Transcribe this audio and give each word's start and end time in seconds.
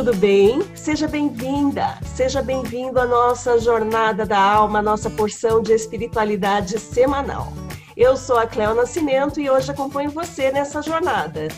tudo 0.00 0.16
bem? 0.16 0.62
Seja 0.74 1.06
bem-vinda, 1.06 1.98
seja 2.16 2.40
bem-vindo 2.40 2.98
à 2.98 3.04
nossa 3.04 3.58
jornada 3.58 4.24
da 4.24 4.40
alma, 4.40 4.80
nossa 4.80 5.10
porção 5.10 5.60
de 5.60 5.74
espiritualidade 5.74 6.78
semanal. 6.78 7.52
Eu 7.94 8.16
sou 8.16 8.38
a 8.38 8.46
Cléo 8.46 8.74
Nascimento 8.74 9.38
e 9.38 9.50
hoje 9.50 9.70
acompanho 9.70 10.10
você 10.10 10.50
nessa 10.50 10.80
jornada. 10.80 11.48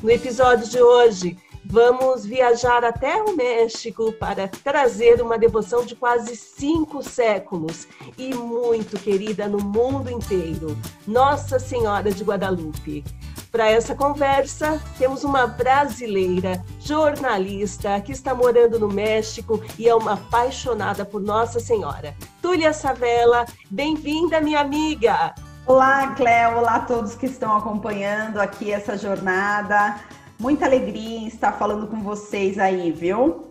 No 0.00 0.08
episódio 0.12 0.68
de 0.68 0.80
hoje, 0.80 1.36
vamos 1.64 2.24
viajar 2.24 2.84
até 2.84 3.20
o 3.20 3.34
México 3.34 4.12
para 4.12 4.46
trazer 4.46 5.20
uma 5.20 5.36
devoção 5.36 5.84
de 5.84 5.96
quase 5.96 6.36
cinco 6.36 7.02
séculos 7.02 7.88
e 8.16 8.32
muito 8.32 8.96
querida 8.96 9.48
no 9.48 9.58
mundo 9.58 10.08
inteiro, 10.08 10.78
Nossa 11.04 11.58
Senhora 11.58 12.12
de 12.12 12.22
Guadalupe. 12.22 13.02
Para 13.50 13.70
essa 13.70 13.94
conversa, 13.94 14.78
temos 14.98 15.24
uma 15.24 15.46
brasileira, 15.46 16.62
jornalista, 16.80 17.98
que 17.98 18.12
está 18.12 18.34
morando 18.34 18.78
no 18.78 18.88
México 18.88 19.62
e 19.78 19.88
é 19.88 19.94
uma 19.94 20.14
apaixonada 20.14 21.02
por 21.02 21.22
Nossa 21.22 21.58
Senhora. 21.58 22.14
Túlia 22.42 22.74
Savela, 22.74 23.46
bem-vinda, 23.70 24.38
minha 24.38 24.60
amiga! 24.60 25.34
Olá, 25.66 26.08
Cléo, 26.08 26.58
olá 26.58 26.74
a 26.74 26.80
todos 26.80 27.14
que 27.14 27.24
estão 27.24 27.56
acompanhando 27.56 28.38
aqui 28.38 28.70
essa 28.70 28.98
jornada. 28.98 29.98
Muita 30.38 30.66
alegria 30.66 31.20
em 31.20 31.26
estar 31.26 31.52
falando 31.52 31.86
com 31.86 32.02
vocês 32.02 32.58
aí, 32.58 32.92
viu? 32.92 33.47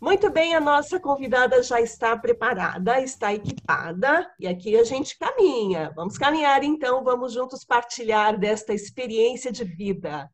Muito 0.00 0.30
bem, 0.30 0.54
a 0.54 0.60
nossa 0.60 0.98
convidada 1.00 1.62
já 1.62 1.80
está 1.80 2.16
preparada, 2.16 3.00
está 3.00 3.32
equipada 3.32 4.30
e 4.38 4.46
aqui 4.46 4.76
a 4.76 4.84
gente 4.84 5.18
caminha. 5.18 5.92
Vamos 5.94 6.18
caminhar 6.18 6.62
então, 6.62 7.02
vamos 7.02 7.32
juntos 7.32 7.64
partilhar 7.64 8.38
desta 8.38 8.74
experiência 8.74 9.50
de 9.50 9.64
vida. 9.64 10.30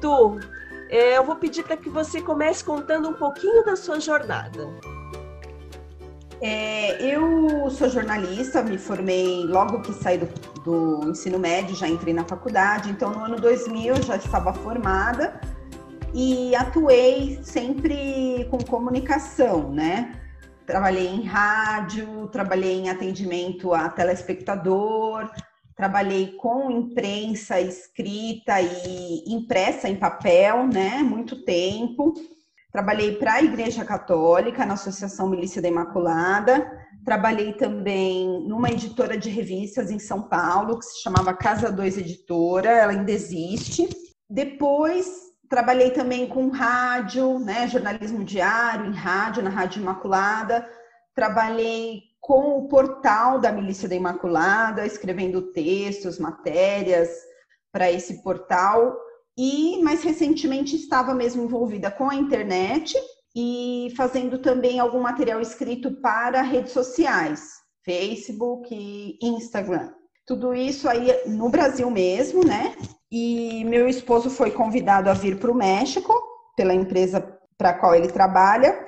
Tu, 0.00 0.38
é, 0.90 1.16
eu 1.16 1.24
vou 1.24 1.36
pedir 1.36 1.64
para 1.64 1.76
que 1.76 1.88
você 1.88 2.20
comece 2.20 2.64
contando 2.64 3.08
um 3.08 3.14
pouquinho 3.14 3.64
da 3.64 3.74
sua 3.74 3.98
jornada. 3.98 4.68
É, 6.42 7.02
eu 7.02 7.68
sou 7.70 7.90
jornalista, 7.90 8.62
me 8.62 8.78
formei 8.78 9.44
logo 9.44 9.82
que 9.82 9.92
saí 9.92 10.16
do, 10.16 10.26
do, 10.62 11.10
ensino 11.10 11.38
médio, 11.38 11.76
já 11.76 11.86
entrei 11.86 12.14
na 12.14 12.24
faculdade, 12.24 12.90
então 12.90 13.12
no 13.12 13.24
ano 13.24 13.36
2000 13.36 14.02
já 14.02 14.16
estava 14.16 14.54
formada 14.54 15.38
e 16.14 16.54
atuei 16.56 17.38
sempre 17.42 18.46
com 18.50 18.56
comunicação, 18.56 19.70
né? 19.70 20.12
Trabalhei 20.64 21.08
em 21.08 21.24
rádio, 21.24 22.28
trabalhei 22.28 22.78
em 22.78 22.88
atendimento 22.88 23.74
a 23.74 23.90
telespectador, 23.90 25.30
trabalhei 25.76 26.28
com 26.38 26.70
imprensa 26.70 27.60
escrita 27.60 28.60
e 28.62 29.24
impressa 29.26 29.90
em 29.90 29.96
papel, 29.96 30.66
né? 30.66 31.02
Muito 31.02 31.44
tempo. 31.44 32.14
Trabalhei 32.72 33.16
para 33.16 33.34
a 33.34 33.42
Igreja 33.42 33.84
Católica, 33.84 34.64
na 34.64 34.74
Associação 34.74 35.28
Milícia 35.28 35.60
da 35.60 35.66
Imaculada. 35.66 36.70
Trabalhei 37.04 37.52
também 37.52 38.46
numa 38.46 38.70
editora 38.70 39.18
de 39.18 39.28
revistas 39.28 39.90
em 39.90 39.98
São 39.98 40.22
Paulo, 40.22 40.78
que 40.78 40.84
se 40.84 41.02
chamava 41.02 41.34
Casa 41.34 41.72
2 41.72 41.98
Editora, 41.98 42.70
ela 42.70 42.92
ainda 42.92 43.10
existe. 43.10 43.88
Depois, 44.28 45.10
trabalhei 45.48 45.90
também 45.90 46.28
com 46.28 46.48
rádio, 46.50 47.40
né, 47.40 47.66
jornalismo 47.66 48.22
diário 48.22 48.86
em 48.86 48.94
rádio, 48.94 49.42
na 49.42 49.50
Rádio 49.50 49.82
Imaculada. 49.82 50.64
Trabalhei 51.12 52.02
com 52.20 52.58
o 52.58 52.68
portal 52.68 53.40
da 53.40 53.50
Milícia 53.50 53.88
da 53.88 53.96
Imaculada, 53.96 54.86
escrevendo 54.86 55.50
textos, 55.50 56.20
matérias 56.20 57.10
para 57.72 57.90
esse 57.90 58.22
portal 58.22 58.96
e 59.42 59.82
mais 59.82 60.02
recentemente 60.02 60.76
estava 60.76 61.14
mesmo 61.14 61.42
envolvida 61.42 61.90
com 61.90 62.10
a 62.10 62.14
internet 62.14 62.94
e 63.34 63.90
fazendo 63.96 64.38
também 64.38 64.78
algum 64.78 65.00
material 65.00 65.40
escrito 65.40 65.92
para 66.02 66.42
redes 66.42 66.72
sociais, 66.72 67.40
Facebook 67.82 68.68
e 68.70 69.18
Instagram. 69.22 69.94
Tudo 70.26 70.52
isso 70.52 70.86
aí 70.86 71.26
no 71.26 71.48
Brasil 71.48 71.90
mesmo, 71.90 72.44
né? 72.44 72.76
E 73.10 73.64
meu 73.64 73.88
esposo 73.88 74.28
foi 74.28 74.50
convidado 74.50 75.08
a 75.08 75.14
vir 75.14 75.38
para 75.38 75.50
o 75.50 75.54
México 75.54 76.12
pela 76.54 76.74
empresa 76.74 77.26
para 77.56 77.70
a 77.70 77.78
qual 77.78 77.94
ele 77.94 78.08
trabalha. 78.08 78.84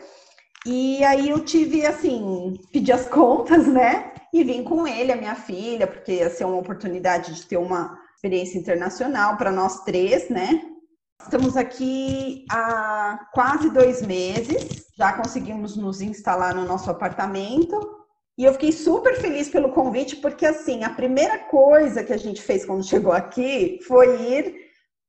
E 0.67 1.03
aí 1.03 1.31
eu 1.31 1.43
tive 1.43 1.87
assim, 1.87 2.61
pedi 2.71 2.93
as 2.93 3.09
contas, 3.09 3.67
né? 3.67 4.13
E 4.35 4.45
vim 4.45 4.63
com 4.63 4.87
ele, 4.87 5.13
a 5.13 5.17
minha 5.17 5.35
filha, 5.35 5.87
porque 5.87 6.13
ia 6.13 6.29
ser 6.29 6.45
uma 6.45 6.59
oportunidade 6.59 7.33
de 7.35 7.47
ter 7.47 7.57
uma 7.57 8.02
experiência 8.23 8.57
internacional 8.57 9.37
para 9.37 9.51
nós 9.51 9.83
três, 9.83 10.31
né? 10.31 10.63
Estamos 11.21 11.57
aqui 11.57 12.45
há 12.49 13.19
quase 13.35 13.69
dois 13.71 14.01
meses, 14.01 14.87
já 14.97 15.13
conseguimos 15.15 15.77
nos 15.77 16.01
instalar 16.01 16.55
no 16.55 16.65
nosso 16.65 16.89
apartamento. 16.89 17.81
E 18.39 18.45
eu 18.45 18.53
fiquei 18.53 18.71
super 18.71 19.17
feliz 19.21 19.49
pelo 19.49 19.73
convite, 19.73 20.17
porque 20.17 20.47
assim, 20.47 20.85
a 20.85 20.91
primeira 20.91 21.37
coisa 21.39 22.05
que 22.05 22.13
a 22.13 22.17
gente 22.17 22.41
fez 22.41 22.65
quando 22.65 22.85
chegou 22.85 23.13
aqui 23.13 23.81
foi 23.89 24.23
ir 24.23 24.55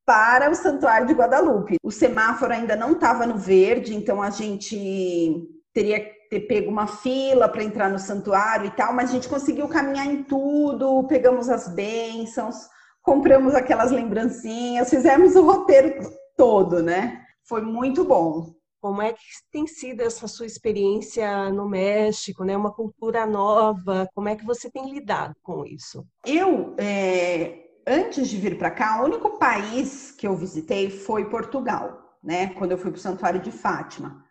para 0.03 0.49
o 0.49 0.55
Santuário 0.55 1.05
de 1.05 1.13
Guadalupe. 1.13 1.77
O 1.83 1.91
semáforo 1.91 2.51
ainda 2.51 2.75
não 2.75 2.93
estava 2.93 3.27
no 3.27 3.37
verde, 3.37 3.95
então 3.95 4.23
a 4.23 4.31
gente 4.31 5.47
teria 5.71 5.99
que 5.99 6.13
ter 6.31 6.39
pego 6.47 6.71
uma 6.71 6.87
fila 6.87 7.47
para 7.47 7.63
entrar 7.63 7.91
no 7.91 7.99
santuário 7.99 8.65
e 8.65 8.71
tal, 8.71 8.91
mas 8.91 9.11
a 9.11 9.13
gente 9.13 9.29
conseguiu 9.29 9.67
caminhar 9.67 10.07
em 10.07 10.23
tudo, 10.23 11.05
pegamos 11.07 11.47
as 11.47 11.67
bênçãos, 11.67 12.55
compramos 13.03 13.53
aquelas 13.53 13.91
lembrancinhas, 13.91 14.89
fizemos 14.89 15.35
o 15.35 15.43
roteiro 15.43 16.09
todo, 16.35 16.81
né? 16.81 17.21
Foi 17.43 17.61
muito 17.61 18.05
bom. 18.05 18.53
Como 18.81 19.01
é 19.01 19.13
que 19.13 19.21
tem 19.51 19.67
sido 19.67 20.01
essa 20.01 20.27
sua 20.27 20.45
experiência 20.45 21.49
no 21.51 21.67
México, 21.69 22.43
né? 22.43 22.55
Uma 22.55 22.73
cultura 22.73 23.25
nova. 23.25 24.09
Como 24.15 24.29
é 24.29 24.35
que 24.35 24.45
você 24.45 24.69
tem 24.71 24.91
lidado 24.91 25.35
com 25.41 25.65
isso? 25.65 26.05
Eu, 26.25 26.75
é, 26.77 27.59
antes 27.85 28.27
de 28.27 28.37
vir 28.37 28.57
para 28.57 28.71
cá, 28.71 29.01
o 29.01 29.05
único 29.05 29.37
país 29.37 30.11
que 30.11 30.25
eu 30.25 30.35
visitei 30.35 30.89
foi 30.89 31.29
Portugal, 31.29 32.17
né? 32.23 32.47
Quando 32.55 32.71
eu 32.71 32.77
fui 32.77 32.91
para 32.91 32.97
o 32.97 33.01
Santuário 33.01 33.41
de 33.41 33.51
Fátima. 33.51 34.23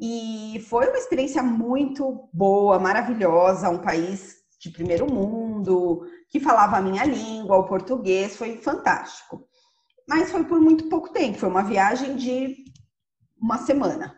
E 0.00 0.64
foi 0.68 0.86
uma 0.86 0.98
experiência 0.98 1.42
muito 1.42 2.28
boa, 2.32 2.78
maravilhosa, 2.78 3.68
um 3.68 3.78
país 3.78 4.37
de 4.58 4.70
primeiro 4.70 5.10
mundo, 5.12 6.06
que 6.28 6.40
falava 6.40 6.76
a 6.76 6.82
minha 6.82 7.04
língua, 7.04 7.58
o 7.58 7.66
português, 7.66 8.36
foi 8.36 8.58
fantástico. 8.58 9.46
Mas 10.08 10.30
foi 10.30 10.44
por 10.44 10.60
muito 10.60 10.88
pouco 10.88 11.10
tempo, 11.10 11.38
foi 11.38 11.48
uma 11.48 11.62
viagem 11.62 12.16
de 12.16 12.56
uma 13.40 13.58
semana. 13.58 14.16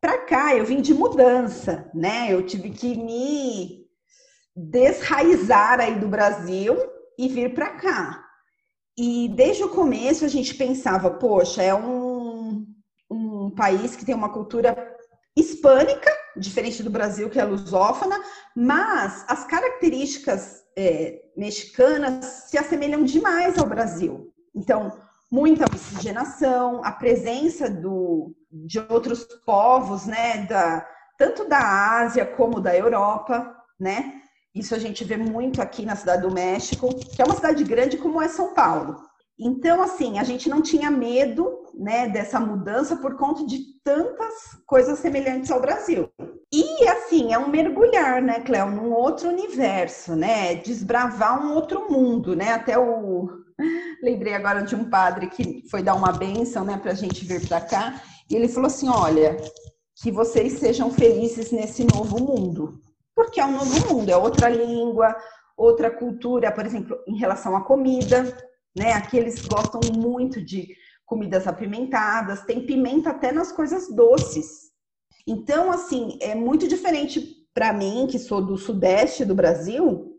Para 0.00 0.18
cá 0.18 0.54
eu 0.54 0.64
vim 0.64 0.80
de 0.80 0.94
mudança, 0.94 1.90
né? 1.94 2.32
Eu 2.32 2.46
tive 2.46 2.70
que 2.70 2.96
me 2.96 3.86
desraizar 4.54 5.80
aí 5.80 5.98
do 5.98 6.08
Brasil 6.08 6.76
e 7.18 7.28
vir 7.28 7.54
para 7.54 7.70
cá. 7.70 8.24
E 8.96 9.28
desde 9.30 9.64
o 9.64 9.70
começo 9.70 10.24
a 10.24 10.28
gente 10.28 10.54
pensava, 10.54 11.10
poxa, 11.10 11.62
é 11.62 11.74
um, 11.74 12.66
um 13.10 13.50
país 13.50 13.96
que 13.96 14.04
tem 14.04 14.14
uma 14.14 14.32
cultura 14.32 14.76
hispânica, 15.36 16.10
diferente 16.36 16.82
do 16.82 16.90
Brasil, 16.90 17.28
que 17.28 17.40
é 17.40 17.44
lusófona, 17.44 18.20
mas 18.54 19.24
as 19.28 19.44
características 19.44 20.62
é, 20.76 21.20
mexicanas 21.36 22.24
se 22.48 22.58
assemelham 22.58 23.04
demais 23.04 23.58
ao 23.58 23.66
Brasil. 23.66 24.32
Então, 24.54 24.92
muita 25.30 25.64
miscigenação, 25.70 26.84
a 26.84 26.92
presença 26.92 27.68
do, 27.70 28.34
de 28.50 28.78
outros 28.88 29.24
povos, 29.44 30.06
né, 30.06 30.46
da, 30.46 30.86
tanto 31.16 31.48
da 31.48 32.00
Ásia 32.00 32.26
como 32.26 32.60
da 32.60 32.76
Europa, 32.76 33.54
né? 33.78 34.14
Isso 34.54 34.74
a 34.74 34.78
gente 34.78 35.04
vê 35.04 35.16
muito 35.16 35.62
aqui 35.62 35.86
na 35.86 35.94
cidade 35.94 36.22
do 36.22 36.34
México, 36.34 36.88
que 37.14 37.22
é 37.22 37.24
uma 37.24 37.36
cidade 37.36 37.62
grande 37.62 37.96
como 37.96 38.20
é 38.20 38.28
São 38.28 38.52
Paulo. 38.52 39.00
Então, 39.40 39.82
assim, 39.82 40.18
a 40.18 40.22
gente 40.22 40.50
não 40.50 40.60
tinha 40.60 40.90
medo 40.90 41.60
né, 41.74 42.06
dessa 42.08 42.38
mudança 42.38 42.96
por 42.96 43.16
conta 43.16 43.46
de 43.46 43.58
tantas 43.82 44.34
coisas 44.66 44.98
semelhantes 44.98 45.50
ao 45.50 45.62
Brasil. 45.62 46.10
E 46.52 46.86
assim, 46.86 47.32
é 47.32 47.38
um 47.38 47.48
mergulhar, 47.48 48.20
né, 48.20 48.40
Cléo, 48.40 48.70
num 48.70 48.92
outro 48.92 49.30
universo, 49.30 50.14
né? 50.14 50.56
Desbravar 50.56 51.42
um 51.42 51.54
outro 51.54 51.90
mundo, 51.90 52.36
né? 52.36 52.52
Até 52.52 52.78
o 52.78 53.30
lembrei 54.02 54.34
agora 54.34 54.62
de 54.62 54.74
um 54.74 54.90
padre 54.90 55.28
que 55.28 55.62
foi 55.70 55.82
dar 55.82 55.94
uma 55.94 56.12
benção, 56.12 56.64
né, 56.64 56.76
para 56.76 56.92
a 56.92 56.94
gente 56.94 57.24
vir 57.24 57.46
para 57.48 57.60
cá, 57.60 58.02
e 58.28 58.36
ele 58.36 58.48
falou 58.48 58.66
assim: 58.66 58.88
olha, 58.88 59.36
que 60.02 60.10
vocês 60.10 60.54
sejam 60.54 60.90
felizes 60.90 61.50
nesse 61.50 61.84
novo 61.84 62.18
mundo, 62.18 62.78
porque 63.14 63.40
é 63.40 63.46
um 63.46 63.52
novo 63.52 63.94
mundo, 63.94 64.10
é 64.10 64.16
outra 64.16 64.48
língua, 64.48 65.16
outra 65.56 65.90
cultura, 65.90 66.52
por 66.52 66.66
exemplo, 66.66 66.98
em 67.06 67.16
relação 67.16 67.56
à 67.56 67.62
comida, 67.62 68.36
né? 68.76 68.92
Aqui 68.92 69.16
eles 69.16 69.46
gostam 69.46 69.80
muito 69.96 70.40
de 70.40 70.68
comidas 71.06 71.46
apimentadas, 71.46 72.44
tem 72.44 72.64
pimenta 72.64 73.10
até 73.10 73.32
nas 73.32 73.50
coisas 73.50 73.88
doces. 73.94 74.70
Então, 75.26 75.70
assim, 75.70 76.18
é 76.20 76.34
muito 76.34 76.68
diferente 76.68 77.20
para 77.52 77.72
mim, 77.72 78.06
que 78.08 78.18
sou 78.18 78.40
do 78.44 78.56
sudeste 78.56 79.24
do 79.24 79.34
Brasil, 79.34 80.10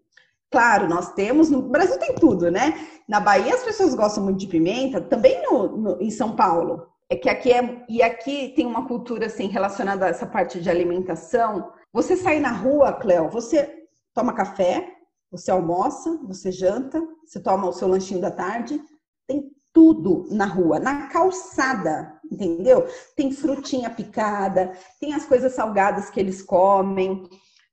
Claro, 0.51 0.89
nós 0.89 1.13
temos, 1.13 1.49
no 1.49 1.61
Brasil 1.61 1.97
tem 1.97 2.13
tudo, 2.15 2.51
né? 2.51 2.85
Na 3.07 3.21
Bahia 3.21 3.55
as 3.55 3.63
pessoas 3.63 3.95
gostam 3.95 4.25
muito 4.25 4.39
de 4.39 4.47
pimenta, 4.47 4.99
também 4.99 5.41
no, 5.43 5.77
no, 5.77 6.01
em 6.01 6.11
São 6.11 6.35
Paulo. 6.35 6.87
É 7.09 7.15
que 7.15 7.29
aqui 7.29 7.53
é, 7.53 7.85
e 7.87 8.03
aqui 8.03 8.49
tem 8.53 8.65
uma 8.65 8.85
cultura 8.85 9.27
assim 9.27 9.47
relacionada 9.47 10.05
a 10.05 10.09
essa 10.09 10.25
parte 10.25 10.59
de 10.59 10.69
alimentação. 10.69 11.71
Você 11.93 12.17
sai 12.17 12.41
na 12.41 12.51
rua, 12.51 12.91
Cleo, 12.91 13.29
você 13.29 13.85
toma 14.13 14.33
café, 14.33 14.89
você 15.31 15.49
almoça, 15.49 16.19
você 16.23 16.51
janta, 16.51 17.01
você 17.25 17.39
toma 17.39 17.69
o 17.69 17.73
seu 17.73 17.87
lanchinho 17.87 18.19
da 18.19 18.29
tarde, 18.29 18.81
tem 19.27 19.49
tudo 19.73 20.27
na 20.29 20.45
rua, 20.45 20.79
na 20.79 21.07
calçada, 21.07 22.19
entendeu? 22.29 22.85
Tem 23.15 23.31
frutinha 23.31 23.89
picada, 23.89 24.73
tem 24.99 25.13
as 25.13 25.25
coisas 25.25 25.53
salgadas 25.53 26.09
que 26.09 26.19
eles 26.19 26.41
comem, 26.41 27.29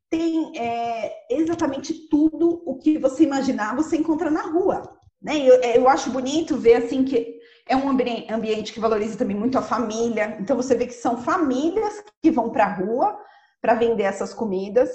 tem 0.09 0.57
é, 0.57 1.13
exatamente 1.29 2.09
tudo 2.09 2.63
o 2.65 2.79
que 2.79 2.99
você 2.99 3.25
imaginar, 3.25 3.75
você 3.75 3.97
encontra 3.97 4.31
na 4.31 4.43
rua. 4.43 4.83
Né? 5.21 5.39
Eu, 5.39 5.61
é, 5.61 5.77
eu 5.77 5.89
acho 5.89 6.11
bonito 6.11 6.57
ver 6.57 6.77
assim 6.77 7.05
que 7.05 7.39
é 7.67 7.77
um 7.77 7.91
ambiente 7.91 8.73
que 8.73 8.81
valoriza 8.81 9.19
também 9.19 9.37
muito 9.37 9.59
a 9.59 9.63
família. 9.63 10.39
Então 10.41 10.57
você 10.57 10.75
vê 10.75 10.87
que 10.87 10.95
são 10.95 11.19
famílias 11.19 12.03
que 12.23 12.31
vão 12.31 12.51
para 12.51 12.65
a 12.65 12.75
rua 12.75 13.19
para 13.61 13.75
vender 13.75 14.05
essas 14.05 14.33
comidas. 14.33 14.91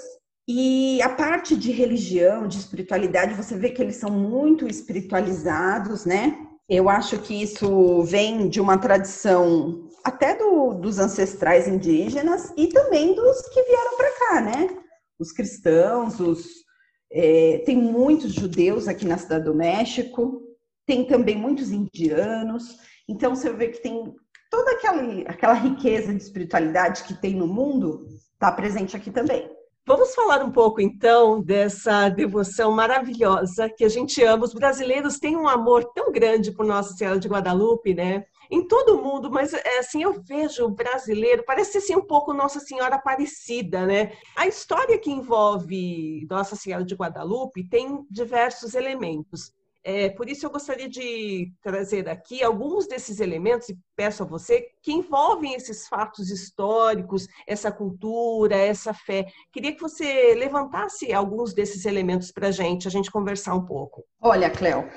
E 0.46 1.00
a 1.02 1.08
parte 1.08 1.56
de 1.56 1.72
religião, 1.72 2.46
de 2.46 2.58
espiritualidade, 2.58 3.34
você 3.34 3.56
vê 3.56 3.70
que 3.70 3.80
eles 3.80 3.96
são 3.96 4.10
muito 4.10 4.66
espiritualizados, 4.66 6.04
né? 6.04 6.38
Eu 6.68 6.88
acho 6.88 7.18
que 7.18 7.42
isso 7.42 8.02
vem 8.04 8.48
de 8.48 8.60
uma 8.60 8.78
tradição 8.78 9.88
até 10.02 10.36
do, 10.36 10.74
dos 10.74 10.98
ancestrais 10.98 11.66
indígenas 11.66 12.52
e 12.56 12.66
também 12.68 13.14
dos 13.14 13.40
que 13.48 13.62
vieram 13.62 13.96
para 13.96 14.18
cá, 14.18 14.40
né? 14.40 14.84
os 15.18 15.32
cristãos, 15.32 16.20
os, 16.20 16.64
é, 17.10 17.62
tem 17.64 17.76
muitos 17.76 18.32
judeus 18.32 18.88
aqui 18.88 19.06
na 19.06 19.18
Cidade 19.18 19.44
do 19.44 19.54
México, 19.54 20.42
tem 20.86 21.06
também 21.06 21.36
muitos 21.36 21.70
indianos. 21.70 22.78
Então 23.08 23.34
você 23.34 23.52
vê 23.52 23.68
que 23.68 23.82
tem 23.82 24.14
toda 24.50 24.72
aquela, 24.72 25.02
aquela 25.28 25.54
riqueza 25.54 26.12
de 26.12 26.22
espiritualidade 26.22 27.04
que 27.04 27.14
tem 27.14 27.34
no 27.34 27.46
mundo, 27.46 28.06
está 28.32 28.50
presente 28.52 28.96
aqui 28.96 29.10
também. 29.10 29.50
Vamos 29.86 30.14
falar 30.14 30.42
um 30.42 30.50
pouco 30.50 30.80
então 30.80 31.42
dessa 31.42 32.08
devoção 32.08 32.72
maravilhosa 32.72 33.68
que 33.68 33.84
a 33.84 33.88
gente 33.88 34.22
ama. 34.24 34.44
Os 34.44 34.54
brasileiros 34.54 35.18
têm 35.18 35.36
um 35.36 35.46
amor 35.46 35.84
tão 35.92 36.10
grande 36.10 36.50
por 36.52 36.64
Nossa 36.64 36.94
Senhora 36.94 37.20
de 37.20 37.28
Guadalupe, 37.28 37.92
né? 37.92 38.24
Em 38.50 38.66
todo 38.66 39.02
mundo, 39.02 39.30
mas 39.30 39.52
é, 39.52 39.78
assim 39.80 40.02
eu 40.02 40.22
vejo 40.22 40.64
o 40.64 40.70
brasileiro, 40.70 41.44
parece 41.46 41.76
assim 41.76 41.94
um 41.94 42.06
pouco 42.06 42.32
Nossa 42.32 42.60
Senhora 42.60 42.94
Aparecida, 42.94 43.84
né? 43.84 44.12
A 44.34 44.46
história 44.46 44.98
que 44.98 45.10
envolve 45.10 46.26
Nossa 46.30 46.56
Senhora 46.56 46.84
de 46.84 46.94
Guadalupe 46.94 47.68
tem 47.68 48.06
diversos 48.10 48.74
elementos. 48.74 49.52
É, 49.84 50.08
por 50.08 50.30
isso 50.30 50.46
eu 50.46 50.50
gostaria 50.50 50.88
de 50.88 51.52
trazer 51.62 52.08
aqui 52.08 52.42
alguns 52.42 52.86
desses 52.86 53.20
elementos, 53.20 53.68
e 53.68 53.78
peço 53.94 54.22
a 54.22 54.26
você, 54.26 54.66
que 54.82 54.90
envolvem 54.90 55.54
esses 55.54 55.86
fatos 55.86 56.30
históricos, 56.30 57.28
essa 57.46 57.70
cultura, 57.70 58.56
essa 58.56 58.94
fé. 58.94 59.26
Queria 59.52 59.74
que 59.74 59.82
você 59.82 60.34
levantasse 60.34 61.12
alguns 61.12 61.52
desses 61.52 61.84
elementos 61.84 62.32
para 62.32 62.48
a 62.48 62.50
gente, 62.50 62.88
a 62.88 62.90
gente 62.90 63.10
conversar 63.10 63.54
um 63.54 63.66
pouco. 63.66 64.02
Olha, 64.22 64.48
Cléo, 64.48 64.88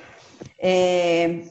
é... 0.57 1.43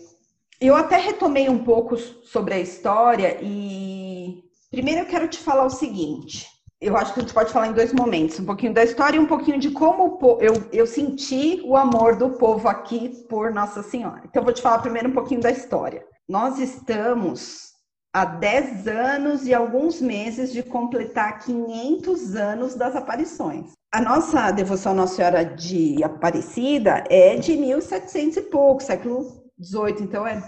eu 0.59 0.75
até 0.75 0.97
retomei 0.97 1.51
um 1.51 1.63
pouco 1.63 1.99
sobre 1.99 2.55
a 2.55 2.59
história 2.59 3.39
e 3.43 4.43
primeiro 4.71 5.03
eu 5.03 5.07
quero 5.07 5.29
te 5.29 5.39
falar 5.39 5.67
o 5.67 5.71
seguinte 5.71 6.56
eu 6.81 6.97
acho 6.97 7.15
que 7.15 7.21
a 7.21 7.23
gente 7.23 7.35
pode 7.35 7.53
falar 7.53 7.69
em 7.69 7.73
dois 7.73 7.93
momentos, 7.93 8.39
um 8.39 8.45
pouquinho 8.45 8.75
da 8.75 8.85
história 8.85 9.17
e 9.17 9.21
um 9.21 9.27
pouquinho 9.27 9.59
de 9.59 9.71
como 9.71 10.19
eu, 10.41 10.55
eu 10.73 10.87
senti 10.87 11.63
o 11.65 11.77
amor 11.77 12.17
do 12.17 12.31
povo 12.31 12.69
aqui 12.69 13.25
por 13.29 13.53
Nossa 13.53 13.83
Senhora. 13.83 14.23
Então, 14.25 14.43
eu 14.43 14.45
vou 14.45 14.53
te 14.53 14.63
falar 14.63 14.79
primeiro 14.79 15.09
um 15.09 15.15
pouquinho 15.15 15.41
da 15.41 15.51
história. 15.51 16.05
Nós 16.29 16.59
estamos 16.59 17.73
há 18.13 18.25
10 18.25 18.89
anos 18.89 19.47
e 19.47 19.55
alguns 19.55 20.01
meses 20.01 20.53
de 20.53 20.63
completar 20.63 21.39
500 21.41 22.35
anos 22.35 22.75
das 22.75 22.95
aparições. 22.95 23.73
A 23.93 24.01
nossa 24.01 24.51
devoção 24.51 24.95
Nossa 24.95 25.17
Senhora 25.17 25.45
de 25.45 26.03
Aparecida 26.05 27.05
é 27.09 27.37
de 27.37 27.57
1700 27.57 28.37
e 28.37 28.43
pouco, 28.43 28.83
século 28.83 29.45
18, 29.59 30.03
então 30.03 30.27
é 30.27 30.43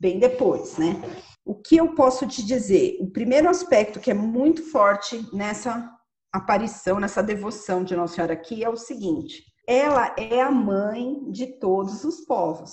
bem 0.00 0.18
depois, 0.18 0.78
né? 0.78 1.00
O 1.44 1.54
que 1.54 1.76
eu 1.76 1.94
posso 1.94 2.26
te 2.26 2.44
dizer? 2.44 2.98
O 3.00 3.10
primeiro 3.10 3.48
aspecto 3.48 3.98
que 3.98 4.10
é 4.10 4.14
muito 4.14 4.62
forte 4.70 5.26
nessa 5.34 5.90
aparição, 6.32 7.00
nessa 7.00 7.22
devoção 7.22 7.82
de 7.82 7.96
Nossa 7.96 8.14
Senhora 8.14 8.32
aqui 8.32 8.62
é 8.62 8.68
o 8.68 8.76
seguinte: 8.76 9.44
ela 9.66 10.14
é 10.16 10.40
a 10.40 10.50
mãe 10.50 11.30
de 11.30 11.58
todos 11.58 12.04
os 12.04 12.20
povos. 12.20 12.72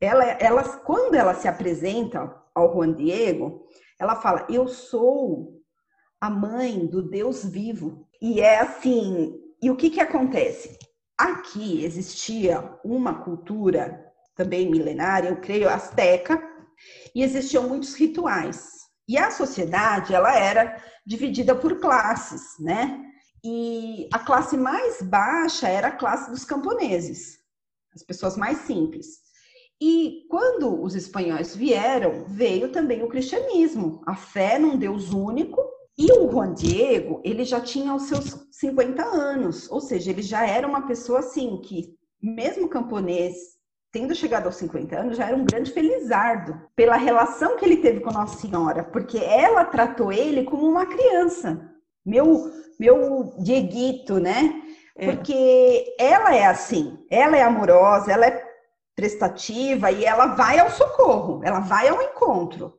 Ela, 0.00 0.24
ela, 0.24 0.62
quando 0.80 1.14
ela 1.14 1.34
se 1.34 1.48
apresenta 1.48 2.34
ao 2.54 2.72
Juan 2.72 2.92
Diego, 2.92 3.66
ela 3.98 4.16
fala: 4.16 4.46
Eu 4.48 4.68
sou 4.68 5.60
a 6.20 6.30
mãe 6.30 6.86
do 6.86 7.02
Deus 7.02 7.44
vivo. 7.44 8.06
E 8.20 8.40
é 8.40 8.60
assim. 8.60 9.34
E 9.62 9.70
o 9.70 9.76
que, 9.76 9.90
que 9.90 10.00
acontece? 10.00 10.78
Aqui 11.18 11.84
existia 11.84 12.78
uma 12.84 13.22
cultura 13.24 14.04
também 14.34 14.70
milenária, 14.70 15.30
eu 15.30 15.40
creio, 15.40 15.68
asteca, 15.68 16.38
e 17.14 17.22
existiam 17.22 17.68
muitos 17.68 17.94
rituais. 17.94 18.76
E 19.08 19.16
a 19.16 19.30
sociedade, 19.30 20.14
ela 20.14 20.36
era 20.36 20.82
dividida 21.06 21.54
por 21.54 21.78
classes, 21.78 22.42
né? 22.58 23.02
E 23.44 24.08
a 24.12 24.18
classe 24.18 24.56
mais 24.56 25.00
baixa 25.00 25.68
era 25.68 25.88
a 25.88 25.96
classe 25.96 26.30
dos 26.30 26.44
camponeses, 26.44 27.38
as 27.94 28.02
pessoas 28.02 28.36
mais 28.36 28.58
simples. 28.58 29.06
E 29.80 30.26
quando 30.30 30.82
os 30.82 30.94
espanhóis 30.94 31.54
vieram, 31.54 32.24
veio 32.26 32.72
também 32.72 33.02
o 33.02 33.08
cristianismo, 33.08 34.02
a 34.06 34.16
fé 34.16 34.58
num 34.58 34.76
Deus 34.76 35.12
único. 35.12 35.62
E 35.98 36.12
o 36.12 36.30
Juan 36.30 36.52
Diego, 36.54 37.22
ele 37.24 37.44
já 37.44 37.60
tinha 37.60 37.94
os 37.94 38.02
seus 38.02 38.46
50 38.50 39.02
anos, 39.02 39.70
ou 39.70 39.80
seja, 39.80 40.10
ele 40.10 40.22
já 40.22 40.46
era 40.46 40.66
uma 40.66 40.86
pessoa 40.86 41.20
assim 41.20 41.58
que, 41.62 41.96
mesmo 42.20 42.68
camponês, 42.68 43.55
tendo 43.96 44.14
chegado 44.14 44.44
aos 44.44 44.56
50 44.56 44.94
anos, 44.94 45.16
já 45.16 45.28
era 45.28 45.34
um 45.34 45.46
grande 45.46 45.72
felizardo 45.72 46.60
pela 46.76 46.96
relação 46.96 47.56
que 47.56 47.64
ele 47.64 47.78
teve 47.78 48.00
com 48.00 48.12
Nossa 48.12 48.38
Senhora, 48.38 48.84
porque 48.84 49.16
ela 49.16 49.64
tratou 49.64 50.12
ele 50.12 50.44
como 50.44 50.68
uma 50.68 50.84
criança. 50.84 51.58
Meu, 52.04 52.52
meu 52.78 53.34
Dieguito, 53.38 54.20
né? 54.20 54.52
É. 54.94 55.06
Porque 55.10 55.94
ela 55.98 56.34
é 56.34 56.44
assim, 56.44 56.98
ela 57.10 57.38
é 57.38 57.42
amorosa, 57.42 58.12
ela 58.12 58.26
é 58.26 58.44
prestativa 58.94 59.90
e 59.90 60.04
ela 60.04 60.26
vai 60.26 60.58
ao 60.58 60.70
socorro, 60.70 61.40
ela 61.42 61.60
vai 61.60 61.88
ao 61.88 62.02
encontro. 62.02 62.74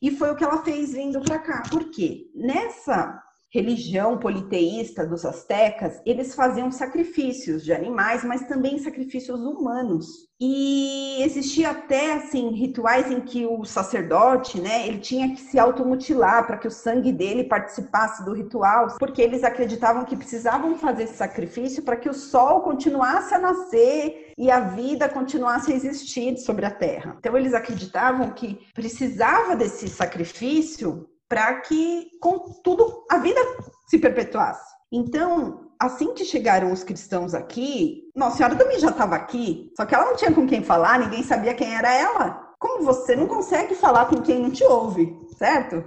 E 0.00 0.10
foi 0.10 0.30
o 0.30 0.36
que 0.36 0.42
ela 0.42 0.64
fez 0.64 0.94
vindo 0.94 1.20
para 1.20 1.38
cá. 1.38 1.62
Por 1.68 1.90
quê? 1.90 2.30
Nessa 2.34 3.22
religião 3.52 4.16
politeísta 4.16 5.06
dos 5.06 5.26
astecas, 5.26 6.00
eles 6.06 6.34
faziam 6.34 6.70
sacrifícios 6.70 7.62
de 7.62 7.72
animais, 7.72 8.24
mas 8.24 8.46
também 8.46 8.78
sacrifícios 8.78 9.38
humanos. 9.40 10.06
E 10.40 11.22
existia 11.22 11.70
até 11.70 12.14
assim 12.14 12.48
rituais 12.50 13.10
em 13.10 13.20
que 13.20 13.46
o 13.46 13.64
sacerdote, 13.64 14.60
né, 14.60 14.88
ele 14.88 14.98
tinha 14.98 15.34
que 15.34 15.40
se 15.40 15.58
automutilar 15.58 16.46
para 16.46 16.56
que 16.56 16.66
o 16.66 16.70
sangue 16.70 17.12
dele 17.12 17.44
participasse 17.44 18.24
do 18.24 18.32
ritual, 18.32 18.96
porque 18.98 19.20
eles 19.20 19.44
acreditavam 19.44 20.04
que 20.04 20.16
precisavam 20.16 20.76
fazer 20.78 21.04
esse 21.04 21.14
sacrifício 21.14 21.82
para 21.82 21.96
que 21.96 22.08
o 22.08 22.14
sol 22.14 22.62
continuasse 22.62 23.34
a 23.34 23.38
nascer 23.38 24.32
e 24.36 24.50
a 24.50 24.60
vida 24.60 25.08
continuasse 25.08 25.72
a 25.72 25.76
existir 25.76 26.38
sobre 26.38 26.64
a 26.64 26.70
terra. 26.70 27.16
Então 27.18 27.36
eles 27.36 27.52
acreditavam 27.52 28.30
que 28.30 28.58
precisava 28.74 29.54
desse 29.54 29.86
sacrifício 29.88 31.06
para 31.32 31.60
que 31.60 32.10
com 32.20 32.40
tudo 32.62 33.06
a 33.10 33.16
vida 33.16 33.40
se 33.86 33.98
perpetuasse. 33.98 34.70
Então, 34.92 35.70
assim 35.80 36.12
que 36.12 36.26
chegaram 36.26 36.70
os 36.70 36.84
cristãos 36.84 37.32
aqui, 37.32 38.02
Nossa 38.14 38.36
Senhora 38.36 38.54
também 38.54 38.78
já 38.78 38.90
estava 38.90 39.16
aqui, 39.16 39.72
só 39.74 39.86
que 39.86 39.94
ela 39.94 40.04
não 40.04 40.14
tinha 40.14 40.30
com 40.30 40.46
quem 40.46 40.62
falar, 40.62 40.98
ninguém 40.98 41.22
sabia 41.22 41.54
quem 41.54 41.74
era 41.74 41.90
ela. 41.90 42.54
Como 42.58 42.84
você 42.84 43.16
não 43.16 43.26
consegue 43.26 43.74
falar 43.74 44.10
com 44.10 44.20
quem 44.20 44.40
não 44.40 44.50
te 44.50 44.62
ouve, 44.62 45.18
certo? 45.38 45.82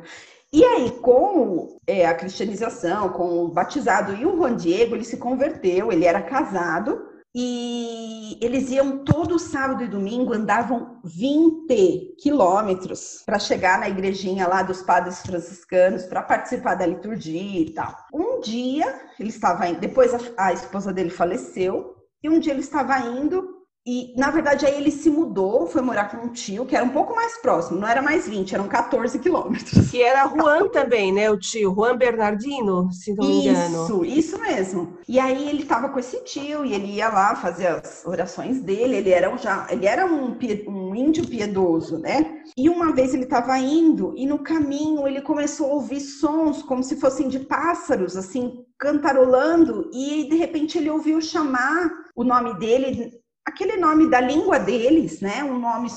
E 0.52 0.66
aí, 0.66 0.90
com 0.90 1.78
é, 1.86 2.08
a 2.08 2.16
cristianização, 2.16 3.10
com 3.10 3.44
o 3.44 3.50
batizado 3.50 4.16
e 4.16 4.26
o 4.26 4.36
Juan 4.36 4.56
Diego, 4.56 4.96
ele 4.96 5.04
se 5.04 5.18
converteu, 5.18 5.92
ele 5.92 6.06
era 6.06 6.24
casado, 6.24 7.06
e 7.38 8.38
eles 8.40 8.72
iam 8.72 9.04
todo 9.04 9.38
sábado 9.38 9.84
e 9.84 9.90
domingo, 9.90 10.34
andavam 10.34 11.02
20 11.04 12.16
quilômetros 12.18 13.24
para 13.26 13.38
chegar 13.38 13.78
na 13.78 13.90
igrejinha 13.90 14.48
lá 14.48 14.64
dos 14.64 14.82
padres 14.82 15.20
franciscanos 15.20 16.06
para 16.06 16.22
participar 16.22 16.76
da 16.76 16.86
liturgia 16.86 17.60
e 17.60 17.74
tal. 17.74 17.94
Um 18.14 18.40
dia 18.40 19.02
ele 19.20 19.28
estava 19.28 19.68
indo, 19.68 19.82
depois 19.82 20.14
a, 20.14 20.46
a 20.46 20.54
esposa 20.54 20.94
dele 20.94 21.10
faleceu, 21.10 21.94
e 22.24 22.30
um 22.30 22.40
dia 22.40 22.54
ele 22.54 22.62
estava 22.62 22.98
indo 23.00 23.55
E, 23.88 24.16
na 24.18 24.32
verdade, 24.32 24.66
aí 24.66 24.78
ele 24.78 24.90
se 24.90 25.12
mudou, 25.12 25.68
foi 25.68 25.80
morar 25.80 26.10
com 26.10 26.26
um 26.26 26.30
tio, 26.30 26.66
que 26.66 26.76
era 26.76 26.84
um 26.84 26.90
pouco 26.90 27.14
mais 27.14 27.38
próximo, 27.38 27.80
não 27.80 27.88
era 27.88 28.02
mais 28.02 28.28
20, 28.28 28.56
eram 28.56 28.68
14 28.68 29.20
quilômetros. 29.20 29.92
Que 29.92 30.02
era 30.02 30.28
Juan 30.28 30.70
também, 30.70 31.14
né? 31.14 31.30
O 31.30 31.38
tio, 31.38 31.72
Juan 31.76 31.96
Bernardino, 31.96 32.92
se 32.92 33.14
não 33.14 33.24
me 33.24 33.46
engano. 33.46 33.84
Isso, 33.84 34.06
isso 34.06 34.42
mesmo. 34.42 34.98
E 35.08 35.20
aí 35.20 35.48
ele 35.48 35.66
tava 35.66 35.90
com 35.90 36.00
esse 36.00 36.24
tio 36.24 36.66
e 36.66 36.74
ele 36.74 36.96
ia 36.96 37.10
lá 37.10 37.36
fazer 37.36 37.68
as 37.68 38.04
orações 38.08 38.60
dele, 38.60 38.96
ele 38.96 39.12
era 39.12 39.32
um, 39.32 39.38
já, 39.38 39.68
ele 39.70 39.86
era 39.86 40.06
um, 40.08 40.36
um 40.68 40.96
índio 40.96 41.28
piedoso, 41.28 42.00
né? 42.00 42.42
E 42.58 42.68
uma 42.68 42.92
vez 42.92 43.14
ele 43.14 43.26
estava 43.26 43.56
indo 43.60 44.16
e 44.18 44.26
no 44.26 44.40
caminho 44.40 45.08
ele 45.08 45.22
começou 45.22 45.70
a 45.70 45.74
ouvir 45.76 46.00
sons 46.00 46.64
como 46.64 46.82
se 46.82 46.96
fossem 47.00 47.28
de 47.28 47.40
pássaros, 47.40 48.18
assim, 48.18 48.66
cantarolando, 48.80 49.90
e 49.94 50.28
de 50.28 50.36
repente 50.36 50.78
ele 50.78 50.90
ouviu 50.90 51.22
chamar 51.22 51.90
o 52.16 52.24
nome 52.24 52.58
dele 52.58 53.12
aquele 53.46 53.78
nome 53.78 54.10
da 54.10 54.20
língua 54.20 54.60
deles, 54.60 55.22
né? 55.22 55.44
Um 55.44 55.60
nome, 55.60 55.90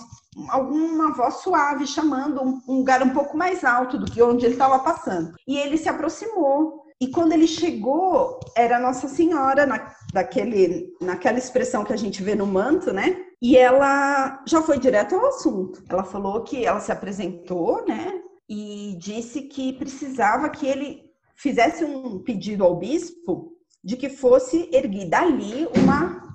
alguma 0.50 1.12
voz 1.14 1.36
suave 1.36 1.86
chamando 1.86 2.42
um, 2.42 2.60
lugar 2.68 3.02
um 3.02 3.10
pouco 3.10 3.36
mais 3.36 3.64
alto 3.64 3.98
do 3.98 4.10
que 4.10 4.22
onde 4.22 4.44
ele 4.44 4.54
estava 4.54 4.78
passando. 4.80 5.34
E 5.46 5.56
ele 5.56 5.78
se 5.78 5.88
aproximou. 5.88 6.86
E 7.00 7.08
quando 7.08 7.32
ele 7.32 7.46
chegou, 7.46 8.40
era 8.56 8.78
Nossa 8.78 9.08
Senhora, 9.08 9.64
na, 9.64 9.94
daquele, 10.12 10.92
naquela 11.00 11.38
expressão 11.38 11.84
que 11.84 11.92
a 11.92 11.96
gente 11.96 12.22
vê 12.22 12.34
no 12.34 12.46
manto, 12.46 12.92
né? 12.92 13.24
E 13.40 13.56
ela 13.56 14.42
já 14.46 14.60
foi 14.60 14.78
direto 14.78 15.14
ao 15.14 15.26
assunto. 15.26 15.82
Ela 15.88 16.02
falou 16.02 16.42
que 16.42 16.66
ela 16.66 16.80
se 16.80 16.90
apresentou, 16.90 17.84
né? 17.86 18.20
E 18.48 18.96
disse 18.98 19.42
que 19.42 19.72
precisava 19.74 20.48
que 20.48 20.66
ele 20.66 21.08
fizesse 21.36 21.84
um 21.84 22.18
pedido 22.18 22.64
ao 22.64 22.76
bispo 22.76 23.52
de 23.84 23.96
que 23.96 24.10
fosse 24.10 24.68
erguida 24.72 25.20
ali 25.20 25.68
uma 25.76 26.28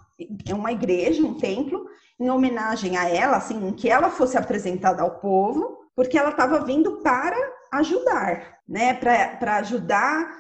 é 0.48 0.54
uma 0.54 0.72
igreja, 0.72 1.24
um 1.24 1.38
templo, 1.38 1.88
em 2.20 2.30
homenagem 2.30 2.98
a 2.98 3.10
ela, 3.10 3.38
assim, 3.38 3.72
que 3.74 3.90
ela 3.90 4.10
fosse 4.10 4.38
apresentada 4.38 5.02
ao 5.02 5.20
povo, 5.20 5.90
porque 5.96 6.18
ela 6.18 6.30
estava 6.30 6.64
vindo 6.64 7.02
para 7.02 7.38
ajudar, 7.74 8.60
né? 8.68 8.94
Para 8.94 9.58
ajudar 9.58 10.38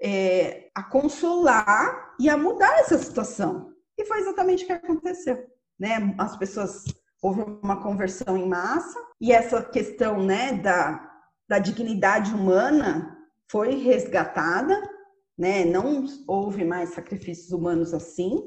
é, 0.00 0.68
a 0.74 0.82
consolar 0.82 2.14
e 2.18 2.28
a 2.28 2.36
mudar 2.36 2.78
essa 2.78 2.98
situação. 2.98 3.72
E 3.96 4.04
foi 4.04 4.20
exatamente 4.20 4.64
o 4.64 4.66
que 4.66 4.72
aconteceu, 4.72 5.46
né? 5.78 6.14
As 6.18 6.36
pessoas 6.36 6.84
houve 7.22 7.42
uma 7.62 7.80
conversão 7.82 8.36
em 8.36 8.48
massa 8.48 8.98
e 9.20 9.30
essa 9.32 9.62
questão, 9.62 10.20
né, 10.22 10.54
da, 10.54 11.08
da 11.48 11.60
dignidade 11.60 12.34
humana 12.34 13.16
foi 13.48 13.76
resgatada, 13.76 14.76
né? 15.38 15.64
Não 15.64 16.04
houve 16.26 16.64
mais 16.64 16.90
sacrifícios 16.90 17.52
humanos 17.52 17.94
assim 17.94 18.42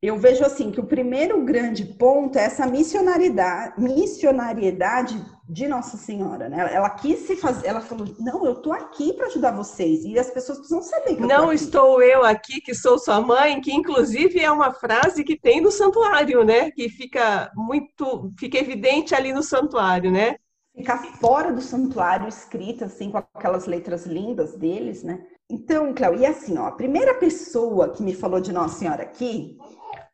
eu 0.00 0.16
vejo 0.16 0.44
assim 0.44 0.70
que 0.70 0.78
o 0.78 0.86
primeiro 0.86 1.44
grande 1.44 1.84
ponto 1.84 2.38
é 2.38 2.44
essa 2.44 2.64
missionariedade, 2.66 3.80
missionariedade 3.82 5.20
de 5.48 5.66
Nossa 5.66 5.96
Senhora, 5.96 6.48
né? 6.48 6.72
Ela 6.72 6.90
quis 6.90 7.20
se 7.20 7.34
fazer, 7.34 7.66
ela 7.66 7.80
falou: 7.80 8.06
"Não, 8.20 8.46
eu 8.46 8.54
tô 8.56 8.72
aqui 8.72 9.12
para 9.12 9.26
ajudar 9.26 9.50
vocês". 9.50 10.04
E 10.04 10.16
as 10.16 10.30
pessoas 10.30 10.58
precisam 10.58 10.82
saber 10.82 11.16
que 11.16 11.22
Não 11.22 11.52
estou 11.52 12.00
eu 12.00 12.24
aqui 12.24 12.60
que 12.60 12.74
sou 12.74 12.96
sua 12.96 13.20
mãe, 13.20 13.60
que 13.60 13.72
inclusive 13.72 14.38
é 14.38 14.50
uma 14.50 14.72
frase 14.72 15.24
que 15.24 15.36
tem 15.36 15.60
no 15.60 15.72
santuário, 15.72 16.44
né? 16.44 16.70
Que 16.70 16.88
fica 16.88 17.50
muito, 17.56 18.32
fica 18.38 18.56
evidente 18.56 19.16
ali 19.16 19.32
no 19.32 19.42
santuário, 19.42 20.12
né? 20.12 20.36
Fica 20.76 20.96
fora 20.96 21.52
do 21.52 21.60
santuário 21.60 22.28
escrita 22.28 22.84
assim 22.84 23.10
com 23.10 23.18
aquelas 23.18 23.66
letras 23.66 24.06
lindas 24.06 24.54
deles, 24.54 25.02
né? 25.02 25.26
Então, 25.50 25.92
Cléo, 25.92 26.14
e 26.14 26.26
assim, 26.26 26.56
ó, 26.56 26.66
a 26.66 26.72
primeira 26.72 27.14
pessoa 27.14 27.88
que 27.88 28.02
me 28.02 28.14
falou 28.14 28.38
de 28.38 28.52
Nossa 28.52 28.78
Senhora 28.78 29.02
aqui 29.02 29.58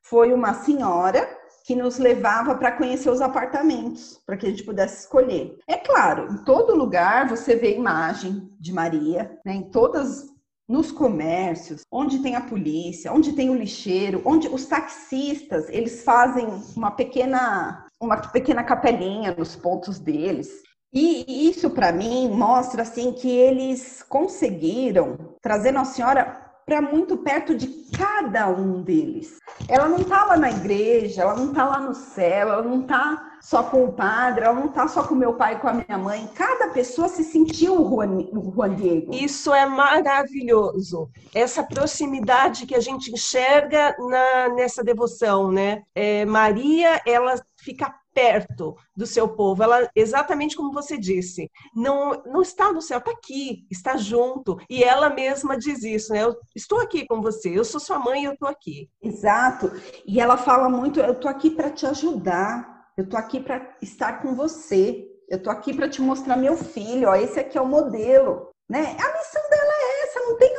foi 0.04 0.32
uma 0.32 0.54
senhora 0.54 1.26
que 1.64 1.75
nos 1.75 1.99
levava 1.99 2.54
para 2.54 2.73
conhecer 2.73 3.08
os 3.08 3.23
apartamentos, 3.23 4.20
para 4.26 4.37
que 4.37 4.46
a 4.46 4.50
gente 4.50 4.64
pudesse 4.64 5.00
escolher. 5.00 5.58
É 5.66 5.78
claro, 5.78 6.30
em 6.30 6.44
todo 6.44 6.76
lugar 6.76 7.26
você 7.26 7.56
vê 7.56 7.75
imagem 7.75 8.50
de 8.61 8.73
Maria, 8.73 9.38
né? 9.44 9.54
Em 9.54 9.70
todas 9.70 10.26
nos 10.68 10.92
comércios, 10.92 11.82
onde 11.90 12.20
tem 12.20 12.37
a 12.37 12.40
polícia, 12.40 13.12
onde 13.12 13.32
tem 13.32 13.50
o 13.50 13.54
lixeiro, 13.54 14.23
onde 14.25 14.49
os 14.49 14.66
taxistas, 14.66 15.68
eles 15.68 16.04
fazem 16.04 16.46
uma 16.76 16.90
pequena 16.90 17.87
uma 18.00 18.18
pequena 18.18 18.62
capelinha 18.62 19.34
nos 19.37 19.56
pontos 19.56 19.99
deles. 19.99 20.62
E 20.92 21.49
isso 21.49 21.70
para 21.70 21.90
mim 21.90 22.28
mostra 22.28 22.82
assim 22.82 23.12
que 23.12 23.28
eles 23.28 24.02
conseguiram 24.02 25.16
trazer 25.40 25.73
Nossa 25.73 25.94
Senhora 25.94 26.44
para 26.66 26.80
muito 26.80 27.16
perto 27.18 27.54
de 27.54 27.66
cada 27.97 28.49
um 28.49 28.83
deles. 28.83 29.38
Ela 29.68 29.88
não 29.88 29.99
está 29.99 30.25
lá 30.25 30.37
na 30.37 30.50
igreja, 30.50 31.23
ela 31.23 31.37
não 31.37 31.49
está 31.49 31.64
lá 31.64 31.80
no 31.80 31.94
céu, 31.94 32.49
ela 32.49 32.62
não 32.62 32.83
está 32.83 33.33
só 33.40 33.62
com 33.62 33.85
o 33.85 33.92
padre, 33.92 34.44
ela 34.44 34.54
não 34.54 34.66
está 34.66 34.88
só 34.88 35.02
com 35.02 35.14
meu 35.14 35.35
pai 35.35 35.54
e 35.54 35.59
com 35.59 35.68
a 35.68 35.75
minha 35.75 35.99
mãe. 35.99 36.28
Cada 36.35 36.68
pessoa 36.68 37.09
se 37.09 37.23
sentiu 37.23 37.80
o 37.80 37.88
Juan, 37.88 38.18
o 38.33 38.52
Juan 38.54 38.75
Diego. 38.75 39.14
Isso 39.14 39.52
é 39.52 39.66
maravilhoso. 39.66 41.11
Essa 41.35 41.62
proximidade 41.62 42.66
que 42.66 42.75
a 42.75 42.80
gente 42.80 43.12
enxerga 43.12 43.94
na, 43.99 44.49
nessa 44.54 44.83
devoção, 44.83 45.52
né? 45.52 45.83
É, 45.94 46.25
Maria, 46.25 47.02
ela 47.06 47.35
fica 47.56 47.94
perto 48.14 48.76
do 48.97 49.06
seu 49.06 49.28
povo. 49.28 49.62
Ela, 49.62 49.90
exatamente 49.94 50.56
como 50.56 50.73
você 50.73 50.97
disse, 50.97 51.50
não, 51.75 52.23
não 52.25 52.40
está 52.40 52.73
no 52.73 52.80
céu, 52.80 52.99
está 52.99 53.11
aqui, 53.11 53.66
está 53.71 53.97
junto. 53.97 54.56
E 54.71 54.83
ela 54.83 55.11
mesma 55.11 55.59
diz 55.59 55.83
isso, 55.83 56.12
né? 56.12 56.23
Eu 56.23 56.37
estou 56.54 56.80
aqui 56.80 57.06
com 57.06 57.21
você, 57.21 57.59
eu 57.59 57.64
sou 57.64 57.80
sua 57.80 57.99
mãe 57.99 58.25
eu 58.25 58.33
estou 58.33 58.49
aqui. 58.49 58.88
Exato. 59.02 59.71
E 60.06 60.21
ela 60.21 60.37
fala 60.37 60.68
muito, 60.68 61.00
eu 61.00 61.12
estou 61.12 61.30
aqui 61.30 61.50
para 61.50 61.71
te 61.71 61.85
ajudar, 61.87 62.87
eu 62.97 63.04
estou 63.04 63.18
aqui 63.18 63.40
para 63.40 63.76
estar 63.83 64.23
com 64.23 64.35
você. 64.35 65.11
Eu 65.28 65.38
estou 65.38 65.52
aqui 65.52 65.75
para 65.75 65.88
te 65.88 66.02
mostrar 66.02 66.37
meu 66.37 66.56
filho, 66.56 67.09
ó, 67.09 67.14
esse 67.14 67.40
aqui 67.40 67.56
é 67.56 67.61
o 67.61 67.66
modelo, 67.66 68.50
né? 68.68 68.80
A 68.80 69.18
missão 69.18 69.42
dela 69.50 69.74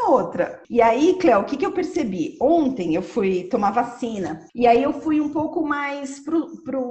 outra. 0.10 0.62
E 0.70 0.82
aí, 0.82 1.18
Cléo, 1.20 1.42
o 1.42 1.46
que, 1.46 1.58
que 1.58 1.66
eu 1.66 1.72
percebi? 1.72 2.38
Ontem 2.42 2.96
eu 2.96 3.02
fui 3.02 3.44
tomar 3.44 3.72
vacina 3.72 4.46
e 4.54 4.68
aí 4.68 4.82
eu 4.82 4.94
fui 4.94 5.20
um 5.20 5.30
pouco 5.30 5.66
mais 5.66 6.22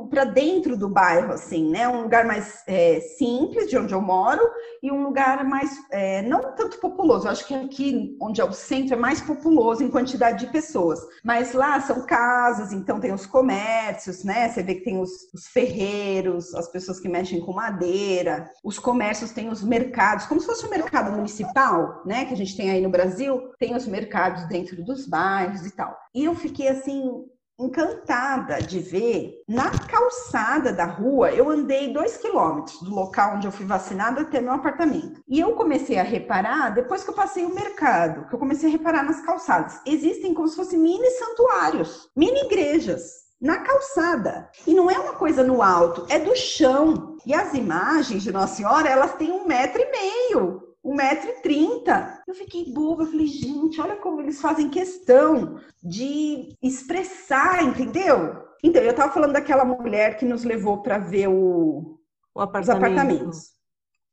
para 0.09 0.25
dentro 0.25 0.77
do 0.77 0.89
bairro, 0.89 1.33
assim, 1.33 1.71
né? 1.71 1.89
Um 1.89 2.03
lugar 2.03 2.25
mais 2.25 2.63
é, 2.67 3.01
simples 3.01 3.69
de 3.69 3.77
onde 3.77 3.95
eu 3.95 4.01
moro 4.01 4.43
e 4.83 4.91
um 4.91 5.03
lugar 5.05 5.45
mais 5.45 5.71
é, 5.91 6.23
não 6.23 6.55
tanto 6.55 6.79
populoso. 6.79 7.27
Eu 7.27 7.33
acho 7.33 7.47
que 7.47 7.55
aqui 7.55 8.17
onde 8.21 8.41
é 8.41 8.45
o 8.45 8.53
centro 8.53 8.95
é 8.95 8.99
mais 8.99 9.21
populoso 9.21 9.83
em 9.83 9.91
quantidade 9.91 10.45
de 10.45 10.53
pessoas, 10.53 11.01
mas 11.23 11.53
lá 11.53 11.81
são 11.81 12.05
casas, 12.07 12.73
então 12.73 13.01
tem 13.01 13.13
os 13.13 13.27
comércios, 13.27 14.25
né? 14.25 14.49
Você 14.49 14.63
vê 14.63 14.75
que 14.77 14.85
tem 14.85 15.01
os, 15.01 15.11
os 15.33 15.47
ferreiros, 15.47 16.55
as 16.55 16.69
pessoas 16.69 17.01
que 17.01 17.09
mexem 17.09 17.41
com 17.41 17.53
madeira, 17.53 18.51
os 18.63 18.79
comércios 18.79 19.31
têm 19.33 19.49
os 19.49 19.63
mercados, 19.63 20.27
como 20.27 20.41
se 20.41 20.47
fosse 20.47 20.67
um 20.67 20.71
mercado 20.71 21.13
municipal, 21.13 22.03
né, 22.05 22.25
que 22.25 22.35
a 22.35 22.37
gente 22.37 22.57
tem 22.57 22.71
aí 22.71 22.81
no 22.81 22.91
Brasil, 22.91 23.04
tem 23.59 23.75
os 23.75 23.87
mercados 23.87 24.47
dentro 24.49 24.83
dos 24.85 25.07
bairros 25.07 25.67
e 25.67 25.71
tal. 25.71 25.97
E 26.15 26.25
eu 26.25 26.35
fiquei 26.35 26.69
assim 26.69 27.25
encantada 27.59 28.61
de 28.61 28.81
ver 28.81 29.43
na 29.49 29.71
calçada 29.71 30.73
da 30.73 30.85
rua. 30.85 31.31
Eu 31.31 31.49
andei 31.49 31.93
dois 31.93 32.17
quilômetros 32.17 32.81
do 32.83 32.95
local 32.95 33.37
onde 33.37 33.47
eu 33.47 33.53
fui 33.53 33.65
vacinada 33.65 34.23
até 34.23 34.41
meu 34.41 34.53
apartamento. 34.53 35.23
E 35.29 35.39
eu 35.39 35.53
comecei 35.55 35.99
a 35.99 36.03
reparar, 36.03 36.71
depois 36.71 37.05
que 37.05 37.11
eu 37.11 37.15
passei 37.15 37.45
o 37.45 37.55
mercado, 37.55 38.27
que 38.29 38.35
eu 38.35 38.39
comecei 38.39 38.69
a 38.69 38.73
reparar 38.73 39.05
nas 39.05 39.21
calçadas, 39.21 39.81
existem 39.87 40.35
como 40.35 40.49
se 40.49 40.57
fossem 40.57 40.79
mini 40.79 41.09
santuários, 41.11 42.11
mini 42.17 42.41
igrejas 42.47 43.25
na 43.41 43.59
calçada. 43.59 44.51
E 44.67 44.75
não 44.75 44.91
é 44.91 44.99
uma 44.99 45.13
coisa 45.13 45.45
no 45.45 45.63
alto, 45.63 46.07
é 46.09 46.19
do 46.19 46.35
chão. 46.35 47.17
E 47.27 47.33
as 47.33 47.55
imagens 47.55 48.23
de 48.23 48.33
Nossa 48.33 48.57
Senhora, 48.57 48.89
elas 48.89 49.15
têm 49.15 49.31
um 49.31 49.47
metro 49.47 49.81
e 49.81 49.91
meio. 49.91 50.74
1,30m. 50.85 52.19
Eu 52.29 52.35
fiquei 52.35 52.73
boba, 52.73 53.05
eu 53.05 53.07
falei, 53.07 53.27
gente, 53.27 53.81
olha 53.81 53.97
como 53.97 54.21
eles 54.21 54.41
fazem 54.41 54.69
questão 54.69 55.59
de 55.83 56.57
expressar, 56.63 57.63
entendeu? 57.65 58.45
Então, 58.63 58.83
eu 58.83 58.95
tava 58.95 59.13
falando 59.13 59.33
daquela 59.33 59.65
mulher 59.65 60.17
que 60.17 60.25
nos 60.25 60.45
levou 60.45 60.83
para 60.83 60.99
ver 60.99 61.29
o, 61.29 61.99
o 62.35 62.41
apartamento. 62.41 62.83
os 62.83 62.91
apartamentos. 62.93 63.55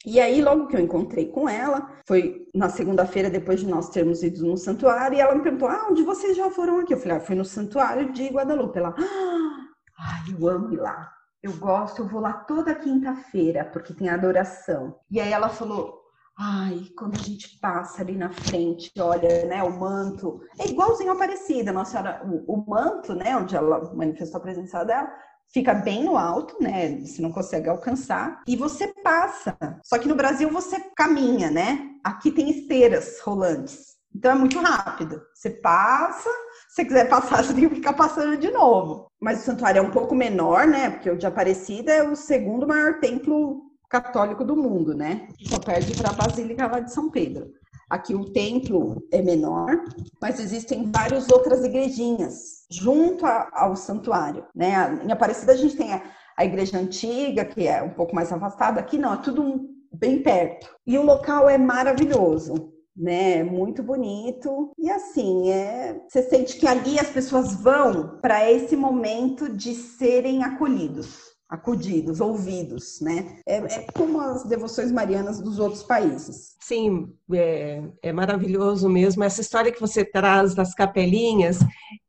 E 0.05 0.19
aí, 0.19 0.41
logo 0.41 0.67
que 0.67 0.75
eu 0.75 0.79
encontrei 0.79 1.27
com 1.27 1.47
ela, 1.47 1.91
foi 2.07 2.47
na 2.55 2.69
segunda-feira, 2.69 3.29
depois 3.29 3.59
de 3.59 3.67
nós 3.67 3.89
termos 3.89 4.23
ido 4.23 4.43
no 4.45 4.57
santuário, 4.57 5.15
e 5.15 5.21
ela 5.21 5.35
me 5.35 5.43
perguntou: 5.43 5.67
Ah, 5.67 5.87
onde 5.89 6.01
vocês 6.01 6.35
já 6.35 6.49
foram 6.49 6.79
aqui? 6.79 6.93
Eu 6.93 6.97
falei: 6.97 7.17
Ah, 7.17 7.19
fui 7.19 7.35
no 7.35 7.45
santuário 7.45 8.11
de 8.11 8.27
Guadalupe. 8.29 8.79
Ela, 8.79 8.95
ah, 8.97 10.23
eu 10.27 10.47
amo 10.47 10.73
ir 10.73 10.77
lá. 10.77 11.11
Eu 11.43 11.53
gosto, 11.53 12.01
eu 12.01 12.07
vou 12.07 12.19
lá 12.19 12.33
toda 12.33 12.73
quinta-feira, 12.73 13.63
porque 13.65 13.93
tem 13.93 14.09
adoração. 14.09 14.99
E 15.09 15.21
aí 15.21 15.31
ela 15.31 15.49
falou: 15.49 16.00
Ai, 16.43 16.87
quando 16.97 17.13
a 17.19 17.23
gente 17.23 17.59
passa 17.59 18.01
ali 18.01 18.17
na 18.17 18.31
frente, 18.31 18.91
olha, 18.99 19.45
né, 19.45 19.61
o 19.61 19.79
manto, 19.79 20.41
é 20.57 20.67
igualzinho 20.67 21.11
Aparecida, 21.11 21.71
Nossa 21.71 21.91
Senhora, 21.91 22.23
o, 22.25 22.55
o 22.55 22.65
manto, 22.67 23.13
né, 23.13 23.37
onde 23.37 23.55
ela 23.55 23.93
manifestou 23.93 24.39
a 24.39 24.41
presença 24.41 24.83
dela, 24.83 25.07
fica 25.53 25.71
bem 25.75 26.03
no 26.03 26.17
alto, 26.17 26.55
né, 26.59 26.99
você 26.99 27.21
não 27.21 27.31
consegue 27.31 27.69
alcançar, 27.69 28.41
e 28.47 28.55
você 28.55 28.87
passa. 29.03 29.55
Só 29.83 29.99
que 29.99 30.07
no 30.07 30.15
Brasil 30.15 30.49
você 30.49 30.79
caminha, 30.95 31.51
né? 31.51 31.91
Aqui 32.03 32.31
tem 32.31 32.49
esteiras 32.49 33.19
rolantes. 33.19 33.97
Então 34.15 34.31
é 34.31 34.35
muito 34.35 34.59
rápido. 34.59 35.21
Você 35.35 35.51
passa, 35.51 36.29
se 36.69 36.83
quiser 36.83 37.07
passar, 37.07 37.43
você 37.45 37.53
tem 37.53 37.69
que 37.69 37.75
ficar 37.75 37.93
passando 37.93 38.35
de 38.35 38.49
novo. 38.49 39.11
Mas 39.19 39.41
o 39.41 39.45
santuário 39.45 39.77
é 39.77 39.81
um 39.83 39.91
pouco 39.91 40.15
menor, 40.15 40.65
né? 40.65 40.89
Porque 40.89 41.09
o 41.11 41.17
de 41.17 41.27
Aparecida 41.27 41.91
é 41.91 42.01
o 42.01 42.15
segundo 42.15 42.67
maior 42.67 42.99
templo 42.99 43.70
católico 43.91 44.45
do 44.45 44.55
mundo, 44.55 44.95
né? 44.95 45.27
Só 45.43 45.59
perde 45.59 45.93
para 45.95 46.11
a 46.11 46.13
Basílica 46.13 46.65
lá 46.65 46.79
de 46.79 46.93
São 46.93 47.11
Pedro. 47.11 47.51
Aqui 47.89 48.15
o 48.15 48.31
templo 48.31 49.05
é 49.11 49.21
menor, 49.21 49.83
mas 50.21 50.39
existem 50.39 50.89
várias 50.89 51.29
outras 51.29 51.65
igrejinhas 51.65 52.65
junto 52.71 53.25
ao 53.25 53.75
santuário, 53.75 54.45
né? 54.55 54.97
Em 55.03 55.11
Aparecida 55.11 55.51
a 55.51 55.57
gente 55.57 55.75
tem 55.75 55.91
a, 55.91 56.01
a 56.37 56.45
igreja 56.45 56.77
antiga, 56.77 57.43
que 57.43 57.67
é 57.67 57.83
um 57.83 57.89
pouco 57.89 58.15
mais 58.15 58.31
afastada. 58.31 58.79
Aqui 58.79 58.97
não, 58.97 59.13
é 59.13 59.17
tudo 59.17 59.69
bem 59.91 60.23
perto. 60.23 60.69
E 60.87 60.97
o 60.97 61.03
local 61.03 61.49
é 61.49 61.57
maravilhoso 61.57 62.71
né? 62.95 63.41
Muito 63.41 63.81
bonito. 63.81 64.71
E 64.77 64.89
assim, 64.89 65.49
é, 65.49 65.99
você 66.07 66.23
sente 66.23 66.57
que 66.57 66.67
ali 66.67 66.99
as 66.99 67.09
pessoas 67.09 67.55
vão 67.55 68.19
para 68.21 68.51
esse 68.51 68.75
momento 68.75 69.49
de 69.49 69.73
serem 69.73 70.43
acolhidos 70.43 71.30
acudidos, 71.51 72.21
ouvidos, 72.21 73.01
né? 73.01 73.39
É, 73.45 73.57
é, 73.57 73.87
como 73.93 74.21
as 74.21 74.45
devoções 74.45 74.89
marianas 74.89 75.41
dos 75.41 75.59
outros 75.59 75.83
países. 75.83 76.55
Sim, 76.61 77.13
é, 77.33 77.83
é, 78.01 78.13
maravilhoso 78.13 78.87
mesmo. 78.87 79.21
Essa 79.21 79.41
história 79.41 79.69
que 79.69 79.81
você 79.81 80.05
traz 80.05 80.55
das 80.55 80.73
capelinhas 80.73 81.59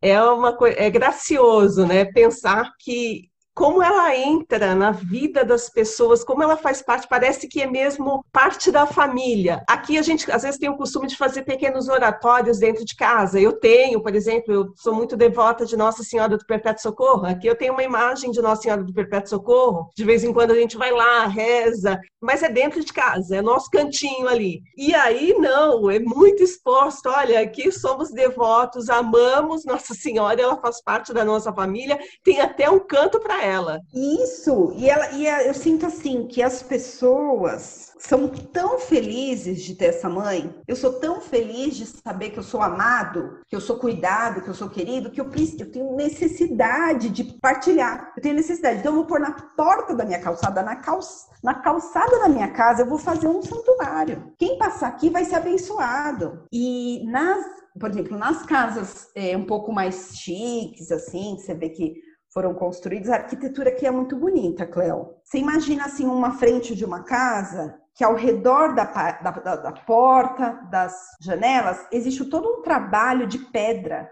é 0.00 0.22
uma 0.22 0.56
é 0.76 0.88
gracioso, 0.88 1.84
né? 1.84 2.04
Pensar 2.04 2.72
que 2.78 3.31
como 3.54 3.82
ela 3.82 4.16
entra 4.16 4.74
na 4.74 4.90
vida 4.90 5.44
das 5.44 5.68
pessoas, 5.68 6.24
como 6.24 6.42
ela 6.42 6.56
faz 6.56 6.82
parte, 6.82 7.06
parece 7.08 7.46
que 7.46 7.60
é 7.60 7.66
mesmo 7.66 8.24
parte 8.32 8.70
da 8.70 8.86
família. 8.86 9.62
Aqui 9.68 9.98
a 9.98 10.02
gente 10.02 10.30
às 10.30 10.42
vezes 10.42 10.58
tem 10.58 10.70
o 10.70 10.76
costume 10.76 11.06
de 11.06 11.16
fazer 11.16 11.42
pequenos 11.42 11.88
oratórios 11.88 12.58
dentro 12.58 12.84
de 12.84 12.96
casa. 12.96 13.38
Eu 13.38 13.52
tenho, 13.52 14.02
por 14.02 14.14
exemplo, 14.14 14.52
eu 14.52 14.72
sou 14.76 14.94
muito 14.94 15.16
devota 15.16 15.66
de 15.66 15.76
Nossa 15.76 16.02
Senhora 16.02 16.36
do 16.36 16.46
Perpétuo 16.46 16.82
Socorro. 16.82 17.26
Aqui 17.26 17.46
eu 17.46 17.56
tenho 17.56 17.74
uma 17.74 17.82
imagem 17.82 18.30
de 18.30 18.40
Nossa 18.40 18.62
Senhora 18.62 18.82
do 18.82 18.92
Perpétuo 18.92 19.28
Socorro. 19.28 19.90
De 19.94 20.04
vez 20.04 20.24
em 20.24 20.32
quando 20.32 20.52
a 20.52 20.56
gente 20.56 20.76
vai 20.78 20.90
lá, 20.90 21.26
reza, 21.26 22.00
mas 22.20 22.42
é 22.42 22.48
dentro 22.48 22.82
de 22.82 22.92
casa, 22.92 23.36
é 23.36 23.42
nosso 23.42 23.68
cantinho 23.70 24.28
ali. 24.28 24.62
E 24.76 24.94
aí 24.94 25.34
não, 25.38 25.90
é 25.90 25.98
muito 25.98 26.42
exposto. 26.42 27.08
Olha, 27.08 27.40
aqui 27.40 27.70
somos 27.70 28.10
devotos, 28.10 28.88
amamos 28.88 29.64
Nossa 29.64 29.92
Senhora, 29.94 30.40
ela 30.40 30.56
faz 30.56 30.82
parte 30.82 31.12
da 31.12 31.24
nossa 31.24 31.52
família, 31.52 31.98
tem 32.24 32.40
até 32.40 32.70
um 32.70 32.78
canto 32.78 33.20
para 33.20 33.41
ela. 33.42 33.80
Isso, 33.92 34.72
e, 34.76 34.88
ela, 34.88 35.10
e 35.12 35.26
eu 35.26 35.54
sinto 35.54 35.86
assim 35.86 36.26
que 36.26 36.42
as 36.42 36.62
pessoas 36.62 37.92
são 37.98 38.28
tão 38.28 38.80
felizes 38.80 39.62
de 39.62 39.76
ter 39.76 39.86
essa 39.86 40.08
mãe. 40.08 40.52
Eu 40.66 40.74
sou 40.74 40.94
tão 40.94 41.20
feliz 41.20 41.76
de 41.76 41.86
saber 41.86 42.30
que 42.30 42.38
eu 42.38 42.42
sou 42.42 42.60
amado, 42.60 43.38
que 43.48 43.54
eu 43.54 43.60
sou 43.60 43.78
cuidado, 43.78 44.42
que 44.42 44.48
eu 44.48 44.54
sou 44.54 44.68
querido, 44.68 45.10
que 45.10 45.20
eu, 45.20 45.30
eu 45.58 45.70
tenho 45.70 45.94
necessidade 45.94 47.08
de 47.10 47.24
partilhar. 47.24 48.12
Eu 48.16 48.22
tenho 48.22 48.34
necessidade. 48.34 48.80
Então, 48.80 48.92
eu 48.92 48.96
vou 48.96 49.06
pôr 49.06 49.20
na 49.20 49.30
porta 49.30 49.94
da 49.94 50.04
minha 50.04 50.20
calçada, 50.20 50.62
na, 50.62 50.76
calça, 50.76 51.28
na 51.42 51.54
calçada 51.54 52.18
da 52.18 52.28
minha 52.28 52.50
casa, 52.50 52.82
eu 52.82 52.88
vou 52.88 52.98
fazer 52.98 53.28
um 53.28 53.40
santuário. 53.40 54.32
Quem 54.36 54.58
passar 54.58 54.88
aqui 54.88 55.08
vai 55.08 55.24
ser 55.24 55.36
abençoado. 55.36 56.44
E 56.52 57.04
nas, 57.08 57.44
por 57.78 57.88
exemplo, 57.88 58.18
nas 58.18 58.42
casas 58.44 59.08
é, 59.14 59.36
um 59.36 59.46
pouco 59.46 59.72
mais 59.72 60.16
chiques, 60.16 60.90
assim, 60.90 61.36
você 61.38 61.54
vê 61.54 61.68
que 61.68 61.94
foram 62.32 62.54
construídos. 62.54 63.10
A 63.10 63.16
arquitetura 63.16 63.70
aqui 63.70 63.86
é 63.86 63.90
muito 63.90 64.16
bonita, 64.16 64.66
Cleo. 64.66 65.14
Você 65.22 65.38
imagina 65.38 65.84
assim 65.84 66.06
uma 66.06 66.32
frente 66.32 66.74
de 66.74 66.84
uma 66.84 67.02
casa 67.02 67.78
que 67.94 68.02
ao 68.02 68.14
redor 68.14 68.74
da, 68.74 68.84
da, 68.84 69.30
da, 69.30 69.56
da 69.56 69.72
porta, 69.72 70.66
das 70.70 70.94
janelas, 71.20 71.86
existe 71.92 72.24
todo 72.24 72.48
um 72.48 72.62
trabalho 72.62 73.26
de 73.26 73.38
pedra, 73.38 74.10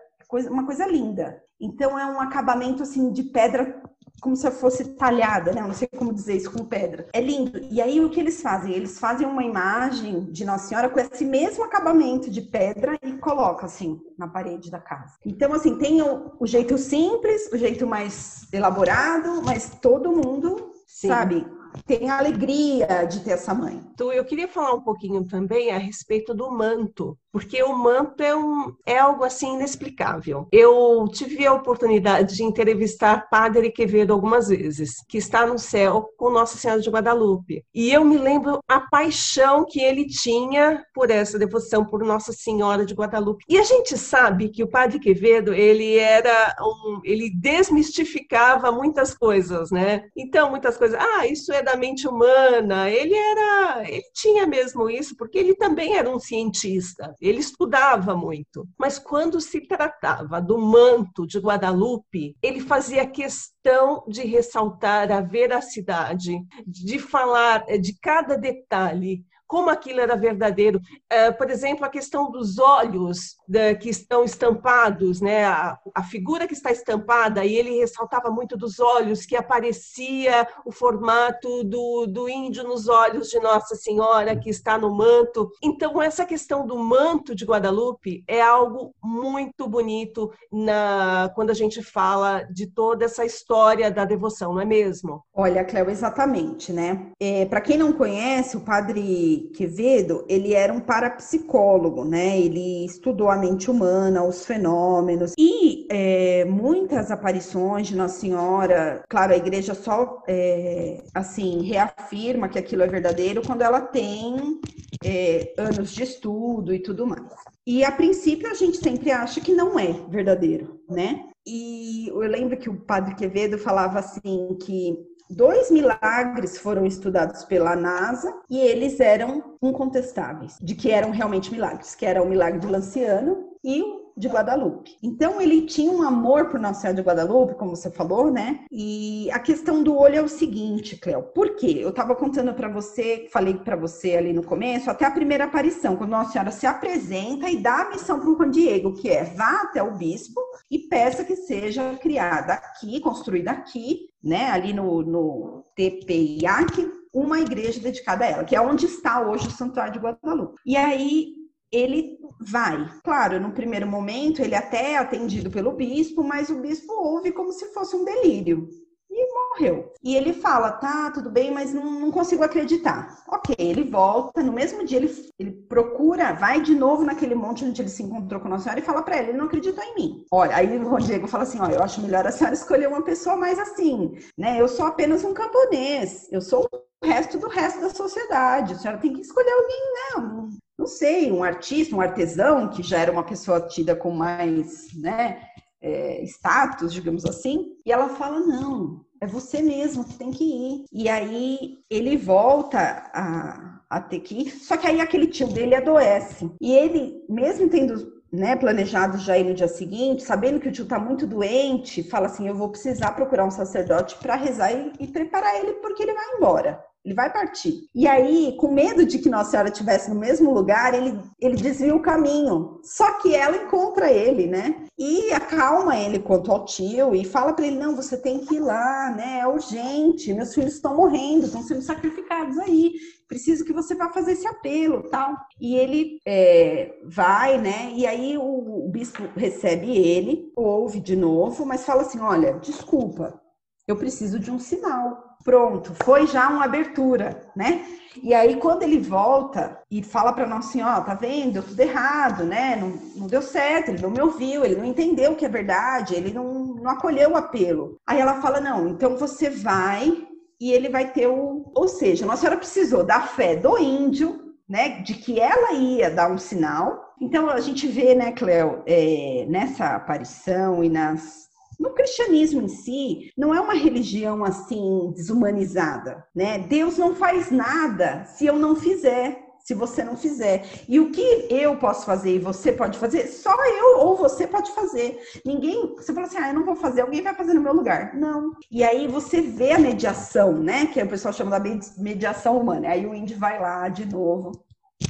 uma 0.50 0.66
coisa 0.66 0.86
linda. 0.86 1.42
Então 1.58 1.98
é 1.98 2.06
um 2.06 2.20
acabamento 2.20 2.82
assim 2.82 3.10
de 3.10 3.22
pedra 3.24 3.82
como 4.20 4.36
se 4.36 4.50
fosse 4.50 4.94
talhada, 4.94 5.52
né? 5.52 5.60
Eu 5.60 5.68
não 5.68 5.74
sei 5.74 5.88
como 5.88 6.12
dizer 6.12 6.36
isso 6.36 6.50
com 6.50 6.64
pedra. 6.64 7.08
É 7.12 7.20
lindo. 7.20 7.58
E 7.70 7.80
aí 7.80 8.00
o 8.00 8.10
que 8.10 8.20
eles 8.20 8.40
fazem? 8.40 8.72
Eles 8.72 8.98
fazem 8.98 9.26
uma 9.26 9.42
imagem 9.42 10.24
de 10.30 10.44
Nossa 10.44 10.68
Senhora 10.68 10.88
com 10.88 11.00
esse 11.00 11.24
mesmo 11.24 11.64
acabamento 11.64 12.30
de 12.30 12.42
pedra 12.42 12.98
e 13.02 13.12
colocam 13.14 13.64
assim 13.64 14.00
na 14.18 14.28
parede 14.28 14.70
da 14.70 14.78
casa. 14.78 15.14
Então 15.24 15.52
assim, 15.52 15.76
tem 15.78 16.02
o, 16.02 16.32
o 16.38 16.46
jeito 16.46 16.76
simples, 16.78 17.50
o 17.52 17.56
jeito 17.56 17.86
mais 17.86 18.46
elaborado, 18.52 19.42
mas 19.42 19.70
todo 19.80 20.12
mundo 20.12 20.72
Sim. 20.86 21.08
sabe 21.08 21.46
tem 21.86 22.10
a 22.10 22.18
alegria 22.18 23.04
de 23.04 23.20
ter 23.20 23.32
essa 23.32 23.54
mãe. 23.54 23.80
Então, 23.94 24.12
eu 24.12 24.24
queria 24.24 24.48
falar 24.48 24.74
um 24.74 24.80
pouquinho 24.80 25.24
também 25.24 25.70
a 25.70 25.78
respeito 25.78 26.34
do 26.34 26.50
manto, 26.50 27.16
porque 27.32 27.62
o 27.62 27.76
manto 27.76 28.22
é, 28.22 28.34
um, 28.34 28.74
é 28.84 28.98
algo 28.98 29.24
assim 29.24 29.54
inexplicável. 29.54 30.48
Eu 30.52 31.06
tive 31.12 31.46
a 31.46 31.52
oportunidade 31.52 32.36
de 32.36 32.42
entrevistar 32.42 33.28
Padre 33.28 33.70
Quevedo 33.70 34.12
algumas 34.12 34.48
vezes, 34.48 34.96
que 35.08 35.18
está 35.18 35.46
no 35.46 35.58
céu 35.58 36.08
com 36.16 36.30
Nossa 36.30 36.58
Senhora 36.58 36.80
de 36.80 36.90
Guadalupe. 36.90 37.64
E 37.74 37.92
eu 37.92 38.04
me 38.04 38.18
lembro 38.18 38.60
a 38.68 38.80
paixão 38.80 39.64
que 39.68 39.80
ele 39.80 40.06
tinha 40.06 40.84
por 40.94 41.10
essa 41.10 41.38
devoção 41.38 41.84
por 41.84 42.04
Nossa 42.04 42.32
Senhora 42.32 42.84
de 42.84 42.94
Guadalupe. 42.94 43.44
E 43.48 43.58
a 43.58 43.64
gente 43.64 43.96
sabe 43.96 44.48
que 44.48 44.62
o 44.62 44.68
Padre 44.68 44.98
Quevedo, 44.98 45.54
ele 45.54 45.96
era 45.96 46.56
um, 46.60 47.00
ele 47.04 47.30
desmistificava 47.30 48.72
muitas 48.72 49.14
coisas, 49.14 49.70
né? 49.70 50.04
Então, 50.16 50.50
muitas 50.50 50.76
coisas, 50.76 50.98
ah, 51.00 51.26
isso 51.26 51.52
é 51.52 51.62
da 51.62 51.76
mente 51.76 52.08
humana. 52.08 52.90
Ele 52.90 53.14
era, 53.14 53.84
ele 53.88 54.04
tinha 54.14 54.46
mesmo 54.46 54.90
isso, 54.90 55.16
porque 55.16 55.38
ele 55.38 55.54
também 55.54 55.96
era 55.96 56.10
um 56.10 56.18
cientista 56.18 57.14
ele 57.20 57.40
estudava 57.40 58.16
muito. 58.16 58.68
Mas 58.78 58.98
quando 58.98 59.40
se 59.40 59.60
tratava 59.60 60.40
do 60.40 60.58
manto 60.58 61.26
de 61.26 61.38
Guadalupe, 61.38 62.36
ele 62.42 62.60
fazia 62.60 63.06
questão 63.06 64.04
de 64.08 64.22
ressaltar 64.22 65.12
a 65.12 65.20
veracidade, 65.20 66.38
de 66.66 66.98
falar 66.98 67.64
de 67.80 67.98
cada 68.00 68.36
detalhe, 68.36 69.24
como 69.50 69.68
aquilo 69.68 70.00
era 70.00 70.14
verdadeiro. 70.14 70.78
Uh, 71.12 71.36
por 71.36 71.50
exemplo, 71.50 71.84
a 71.84 71.88
questão 71.88 72.30
dos 72.30 72.56
olhos 72.60 73.36
né, 73.48 73.74
que 73.74 73.90
estão 73.90 74.22
estampados, 74.22 75.20
né? 75.20 75.44
A, 75.44 75.76
a, 75.92 76.04
figura 76.04 76.46
que 76.46 76.54
está 76.54 76.70
estampada, 76.70 77.44
e 77.44 77.56
ele 77.56 77.80
ressaltava 77.80 78.30
muito 78.30 78.56
dos 78.56 78.78
olhos, 78.78 79.26
que 79.26 79.34
aparecia 79.34 80.46
o 80.64 80.70
formato 80.70 81.64
do, 81.64 82.06
do 82.06 82.28
índio 82.28 82.62
nos 82.62 82.86
olhos 82.86 83.28
de 83.28 83.40
Nossa 83.40 83.74
Senhora, 83.74 84.38
que 84.38 84.48
está 84.48 84.78
no 84.78 84.94
manto. 84.94 85.50
Então, 85.60 86.00
essa 86.00 86.24
questão 86.24 86.64
do 86.64 86.78
manto 86.78 87.34
de 87.34 87.44
Guadalupe 87.44 88.22
é 88.28 88.40
algo 88.40 88.94
muito 89.02 89.66
bonito 89.66 90.32
na, 90.52 91.28
quando 91.34 91.50
a 91.50 91.54
gente 91.54 91.82
fala 91.82 92.44
de 92.44 92.68
toda 92.68 93.04
essa 93.04 93.24
história 93.24 93.90
da 93.90 94.04
devoção, 94.04 94.54
não 94.54 94.60
é 94.60 94.64
mesmo? 94.64 95.24
Olha, 95.34 95.64
Cléo, 95.64 95.90
exatamente, 95.90 96.72
né? 96.72 97.10
É, 97.18 97.46
Para 97.46 97.60
quem 97.60 97.76
não 97.76 97.92
conhece, 97.92 98.56
o 98.56 98.60
padre 98.60 99.39
Quevedo, 99.54 100.24
ele 100.28 100.54
era 100.54 100.72
um 100.72 100.80
parapsicólogo, 100.80 102.04
né? 102.04 102.38
Ele 102.38 102.84
estudou 102.84 103.28
a 103.28 103.36
mente 103.36 103.70
humana, 103.70 104.22
os 104.22 104.44
fenômenos 104.44 105.34
e 105.38 105.86
é, 105.90 106.44
muitas 106.44 107.10
aparições 107.10 107.88
de 107.88 107.96
Nossa 107.96 108.20
Senhora. 108.20 109.02
Claro, 109.08 109.32
a 109.32 109.36
igreja 109.36 109.74
só 109.74 110.22
é, 110.28 111.02
assim 111.14 111.62
reafirma 111.62 112.48
que 112.48 112.58
aquilo 112.58 112.82
é 112.82 112.86
verdadeiro 112.86 113.42
quando 113.44 113.62
ela 113.62 113.80
tem 113.80 114.60
é, 115.04 115.52
anos 115.58 115.92
de 115.92 116.02
estudo 116.02 116.72
e 116.74 116.78
tudo 116.78 117.06
mais. 117.06 117.32
E 117.66 117.84
a 117.84 117.92
princípio 117.92 118.50
a 118.50 118.54
gente 118.54 118.78
sempre 118.78 119.10
acha 119.10 119.40
que 119.40 119.54
não 119.54 119.78
é 119.78 119.92
verdadeiro, 120.08 120.80
né? 120.88 121.24
E 121.46 122.08
eu 122.08 122.18
lembro 122.18 122.56
que 122.56 122.68
o 122.68 122.80
padre 122.80 123.14
Quevedo 123.14 123.58
falava 123.58 123.98
assim 123.98 124.56
que 124.60 124.96
Dois 125.30 125.70
milagres 125.70 126.58
foram 126.58 126.84
estudados 126.84 127.44
pela 127.44 127.76
NASA 127.76 128.34
e 128.50 128.58
eles 128.58 128.98
eram 128.98 129.56
incontestáveis, 129.62 130.58
de 130.60 130.74
que 130.74 130.90
eram 130.90 131.12
realmente 131.12 131.52
milagres, 131.52 131.94
que 131.94 132.04
era 132.04 132.20
o 132.20 132.28
milagre 132.28 132.58
do 132.58 132.68
Lanciano 132.68 133.48
e 133.62 133.80
o 133.80 133.99
de 134.16 134.28
Guadalupe. 134.28 134.96
Então 135.02 135.40
ele 135.40 135.62
tinha 135.62 135.90
um 135.90 136.02
amor 136.02 136.48
por 136.48 136.60
Nossa 136.60 136.80
Senhora 136.80 136.96
de 136.96 137.06
Guadalupe, 137.06 137.54
como 137.54 137.76
você 137.76 137.90
falou, 137.90 138.30
né? 138.30 138.60
E 138.70 139.30
a 139.30 139.38
questão 139.38 139.82
do 139.82 139.96
olho 139.96 140.16
é 140.16 140.22
o 140.22 140.28
seguinte, 140.28 140.96
Cleo. 140.96 141.22
Por 141.22 141.56
quê? 141.56 141.78
Eu 141.80 141.90
estava 141.90 142.14
contando 142.14 142.52
para 142.54 142.68
você, 142.68 143.28
falei 143.32 143.54
para 143.54 143.76
você 143.76 144.16
ali 144.16 144.32
no 144.32 144.42
começo, 144.42 144.90
até 144.90 145.04
a 145.04 145.10
primeira 145.10 145.44
aparição, 145.44 145.96
quando 145.96 146.10
Nossa 146.10 146.32
Senhora 146.32 146.50
se 146.50 146.66
apresenta 146.66 147.48
e 147.50 147.56
dá 147.56 147.82
a 147.82 147.90
missão 147.90 148.20
para 148.20 148.46
o 148.46 148.50
Diego, 148.50 148.94
que 148.94 149.08
é 149.08 149.24
vá 149.24 149.62
até 149.62 149.82
o 149.82 149.96
bispo 149.96 150.40
e 150.70 150.78
peça 150.78 151.24
que 151.24 151.36
seja 151.36 151.94
criada 151.96 152.54
aqui, 152.54 153.00
construída 153.00 153.50
aqui, 153.50 154.08
né? 154.22 154.50
Ali 154.50 154.72
no, 154.72 155.02
no 155.02 155.64
TPIAC, 155.74 156.90
uma 157.12 157.40
igreja 157.40 157.80
dedicada 157.80 158.24
a 158.24 158.28
ela, 158.28 158.44
que 158.44 158.54
é 158.54 158.60
onde 158.60 158.86
está 158.86 159.20
hoje 159.20 159.48
o 159.48 159.50
Santuário 159.50 159.92
de 159.92 159.98
Guadalupe. 159.98 160.60
E 160.64 160.76
aí 160.76 161.39
ele 161.72 162.18
vai. 162.40 162.88
Claro, 163.04 163.40
no 163.40 163.52
primeiro 163.52 163.86
momento 163.86 164.40
ele 164.42 164.54
até 164.54 164.92
é 164.92 164.96
atendido 164.96 165.50
pelo 165.50 165.72
bispo, 165.72 166.22
mas 166.22 166.50
o 166.50 166.60
bispo 166.60 166.92
ouve 166.92 167.32
como 167.32 167.52
se 167.52 167.66
fosse 167.72 167.94
um 167.96 168.04
delírio. 168.04 168.68
e 169.10 169.26
morreu. 169.34 169.92
E 170.02 170.16
ele 170.16 170.32
fala, 170.32 170.72
tá, 170.72 171.10
tudo 171.10 171.30
bem, 171.30 171.50
mas 171.50 171.74
não, 171.74 172.00
não, 172.00 172.10
consigo 172.10 172.44
acreditar. 172.44 173.22
Ok, 173.28 173.54
ele 173.58 173.84
volta, 173.84 174.42
no 174.42 174.52
mesmo 174.52 174.84
dia 174.84 174.98
ele, 174.98 175.12
ele 175.38 175.50
procura, 175.68 176.32
vai 176.32 176.60
de 176.62 176.74
novo 176.74 177.04
naquele 177.04 177.34
monte 177.34 177.64
onde 177.64 177.82
ele 177.82 177.88
se 177.88 178.02
encontrou 178.02 178.40
com 178.40 178.46
a 178.46 178.50
Nossa 178.50 178.64
Senhora 178.64 178.80
e 178.80 178.84
fala 178.84 179.02
para 179.02 179.18
ele, 179.18 179.30
ele 179.30 179.38
não 179.38 179.46
acreditou 179.46 179.82
em 179.84 179.94
mim. 179.94 180.24
Olha, 180.30 180.56
aí 180.56 180.78
o 180.78 180.98
Diego 180.98 181.26
fala 181.26 181.42
assim, 181.42 181.60
olha, 181.60 181.74
eu 181.74 181.82
acho 181.82 182.00
melhor 182.00 182.26
a 182.26 182.32
senhora 182.32 182.54
escolher 182.56 182.88
uma 182.88 183.02
pessoa 183.02 183.36
mais 183.36 183.58
assim, 183.58 184.12
né? 184.38 184.60
Eu 184.60 184.68
sou 184.68 184.86
apenas 184.86 185.24
um 185.24 185.34
camponês, 185.34 186.28
eu 186.30 186.40
sou 186.40 186.68
resto 187.02 187.38
do 187.38 187.48
resto 187.48 187.80
da 187.80 187.90
sociedade. 187.90 188.74
A 188.74 188.78
senhora 188.78 189.00
tem 189.00 189.12
que 189.12 189.20
escolher 189.20 189.52
alguém, 189.52 189.80
não, 190.14 190.46
né, 190.46 190.56
não 190.78 190.86
sei, 190.86 191.30
um 191.30 191.44
artista, 191.44 191.94
um 191.94 192.00
artesão, 192.00 192.68
que 192.68 192.82
já 192.82 192.98
era 192.98 193.12
uma 193.12 193.22
pessoa 193.22 193.60
tida 193.60 193.94
com 193.94 194.10
mais, 194.10 194.88
né, 194.94 195.42
é, 195.82 196.22
status, 196.24 196.92
digamos 196.92 197.24
assim, 197.24 197.76
e 197.84 197.92
ela 197.92 198.08
fala: 198.08 198.40
não, 198.40 199.04
é 199.20 199.26
você 199.26 199.62
mesmo 199.62 200.04
que 200.04 200.14
tem 200.14 200.30
que 200.30 200.44
ir. 200.44 200.84
E 200.92 201.08
aí 201.08 201.78
ele 201.90 202.16
volta 202.16 202.78
a, 203.12 203.80
a 203.88 204.00
ter 204.00 204.20
que 204.20 204.42
ir, 204.42 204.50
só 204.50 204.76
que 204.76 204.86
aí 204.86 205.00
aquele 205.00 205.26
tio 205.26 205.48
dele 205.48 205.74
adoece. 205.74 206.50
E 206.60 206.72
ele, 206.72 207.24
mesmo 207.28 207.68
tendo 207.68 208.20
né, 208.32 208.54
planejado 208.56 209.18
já 209.18 209.36
ir 209.36 209.44
no 209.44 209.54
dia 209.54 209.68
seguinte, 209.68 210.22
sabendo 210.22 210.60
que 210.60 210.68
o 210.68 210.72
tio 210.72 210.84
está 210.84 210.98
muito 210.98 211.26
doente, 211.26 212.02
fala 212.02 212.26
assim: 212.26 212.48
eu 212.48 212.54
vou 212.54 212.68
precisar 212.70 213.12
procurar 213.12 213.44
um 213.44 213.50
sacerdote 213.50 214.16
para 214.16 214.36
rezar 214.36 214.72
e, 214.72 214.92
e 215.00 215.06
preparar 215.06 215.56
ele 215.56 215.74
porque 215.74 216.02
ele 216.02 216.14
vai 216.14 216.36
embora. 216.36 216.89
Ele 217.04 217.14
vai 217.14 217.32
partir. 217.32 217.88
E 217.94 218.06
aí, 218.06 218.54
com 218.58 218.72
medo 218.72 219.06
de 219.06 219.18
que 219.18 219.30
Nossa 219.30 219.52
Senhora 219.52 219.70
estivesse 219.70 220.10
no 220.10 220.20
mesmo 220.20 220.52
lugar, 220.52 220.92
ele, 220.92 221.18
ele 221.40 221.56
desvia 221.56 221.94
o 221.94 222.02
caminho. 222.02 222.78
Só 222.82 223.14
que 223.14 223.34
ela 223.34 223.56
encontra 223.56 224.12
ele, 224.12 224.46
né? 224.46 224.86
E 224.98 225.32
acalma 225.32 225.96
ele 225.96 226.18
quanto 226.18 226.52
ao 226.52 226.66
tio 226.66 227.14
e 227.14 227.24
fala 227.24 227.54
para 227.54 227.66
ele: 227.66 227.78
não, 227.78 227.96
você 227.96 228.18
tem 228.18 228.40
que 228.40 228.56
ir 228.56 228.60
lá, 228.60 229.14
né? 229.16 229.40
É 229.40 229.46
urgente, 229.46 230.34
meus 230.34 230.54
filhos 230.54 230.74
estão 230.74 230.94
morrendo, 230.94 231.46
estão 231.46 231.62
sendo 231.62 231.80
sacrificados 231.80 232.58
aí. 232.58 232.92
Preciso 233.26 233.64
que 233.64 233.72
você 233.72 233.94
vá 233.94 234.10
fazer 234.10 234.32
esse 234.32 234.46
apelo, 234.46 235.08
tal. 235.08 235.34
E 235.58 235.76
ele 235.76 236.18
é, 236.26 236.98
vai, 237.04 237.58
né? 237.58 237.92
E 237.94 238.06
aí 238.06 238.36
o, 238.36 238.86
o 238.86 238.90
bispo 238.90 239.22
recebe 239.34 239.96
ele, 239.96 240.52
ouve 240.54 241.00
de 241.00 241.16
novo, 241.16 241.64
mas 241.64 241.86
fala 241.86 242.02
assim: 242.02 242.20
olha, 242.20 242.58
desculpa, 242.58 243.40
eu 243.88 243.96
preciso 243.96 244.38
de 244.38 244.50
um 244.50 244.58
sinal. 244.58 245.29
Pronto, 245.42 245.94
foi 246.04 246.26
já 246.26 246.48
uma 246.48 246.64
abertura, 246.64 247.40
né? 247.56 247.84
E 248.22 248.34
aí, 248.34 248.56
quando 248.56 248.82
ele 248.82 248.98
volta 248.98 249.80
e 249.90 250.02
fala 250.02 250.32
para 250.32 250.46
Nossa 250.46 250.72
Senhora, 250.72 251.00
tá 251.02 251.14
vendo? 251.14 251.54
Deu 251.54 251.62
tudo 251.62 251.80
errado, 251.80 252.44
né? 252.44 252.76
Não, 252.76 252.88
não, 253.16 253.26
deu 253.26 253.40
certo, 253.40 253.90
ele 253.90 254.02
não 254.02 254.10
me 254.10 254.20
ouviu, 254.20 254.64
ele 254.64 254.74
não 254.74 254.84
entendeu 254.84 255.32
o 255.32 255.36
que 255.36 255.44
é 255.44 255.48
verdade, 255.48 256.14
ele 256.14 256.32
não, 256.32 256.74
não 256.74 256.90
acolheu 256.90 257.30
o 257.30 257.36
apelo. 257.36 257.98
Aí 258.06 258.20
ela 258.20 258.42
fala: 258.42 258.60
não, 258.60 258.88
então 258.88 259.16
você 259.16 259.48
vai 259.48 260.26
e 260.60 260.72
ele 260.72 260.88
vai 260.88 261.12
ter 261.12 261.28
o. 261.28 261.70
Ou 261.74 261.88
seja, 261.88 262.26
Nossa 262.26 262.40
Senhora 262.40 262.58
precisou 262.58 263.04
da 263.04 263.20
fé 263.20 263.56
do 263.56 263.78
índio, 263.78 264.54
né? 264.68 265.00
De 265.02 265.14
que 265.14 265.40
ela 265.40 265.72
ia 265.72 266.10
dar 266.10 266.30
um 266.30 266.38
sinal. 266.38 267.14
Então 267.20 267.48
a 267.48 267.60
gente 267.60 267.86
vê, 267.86 268.14
né, 268.14 268.32
Cleo, 268.32 268.82
é, 268.86 269.46
nessa 269.48 269.94
aparição 269.94 270.82
e 270.82 270.88
nas 270.88 271.49
no 271.80 271.90
cristianismo 271.94 272.60
em 272.60 272.68
si, 272.68 273.32
não 273.36 273.54
é 273.54 273.60
uma 273.60 273.74
religião 273.74 274.44
assim 274.44 275.10
desumanizada, 275.16 276.22
né? 276.34 276.58
Deus 276.58 276.98
não 276.98 277.14
faz 277.14 277.50
nada 277.50 278.24
se 278.26 278.44
eu 278.44 278.58
não 278.58 278.76
fizer 278.76 279.48
se 279.62 279.74
você 279.74 280.02
não 280.02 280.16
fizer. 280.16 280.64
E 280.88 280.98
o 280.98 281.12
que 281.12 281.46
eu 281.48 281.76
posso 281.76 282.04
fazer 282.04 282.34
e 282.34 282.38
você 282.38 282.72
pode 282.72 282.98
fazer, 282.98 283.28
só 283.28 283.54
eu 283.66 283.98
ou 283.98 284.16
você 284.16 284.46
pode 284.46 284.72
fazer. 284.72 285.20
Ninguém, 285.44 285.94
você 285.94 286.12
fala 286.12 286.26
assim, 286.26 286.38
ah, 286.38 286.48
eu 286.48 286.54
não 286.54 286.64
vou 286.64 286.74
fazer, 286.74 287.02
alguém 287.02 287.22
vai 287.22 287.34
fazer 287.34 287.54
no 287.54 287.60
meu 287.60 287.72
lugar. 287.72 288.14
Não. 288.16 288.52
E 288.70 288.82
aí 288.82 289.06
você 289.06 289.40
vê 289.40 289.72
a 289.72 289.78
mediação, 289.78 290.54
né? 290.54 290.86
Que 290.86 291.00
o 291.00 291.08
pessoal 291.08 291.32
chama 291.32 291.58
da 291.58 291.70
mediação 291.98 292.58
humana. 292.58 292.88
Aí 292.88 293.06
o 293.06 293.14
índio 293.14 293.38
vai 293.38 293.60
lá 293.60 293.88
de 293.88 294.06
novo. 294.06 294.52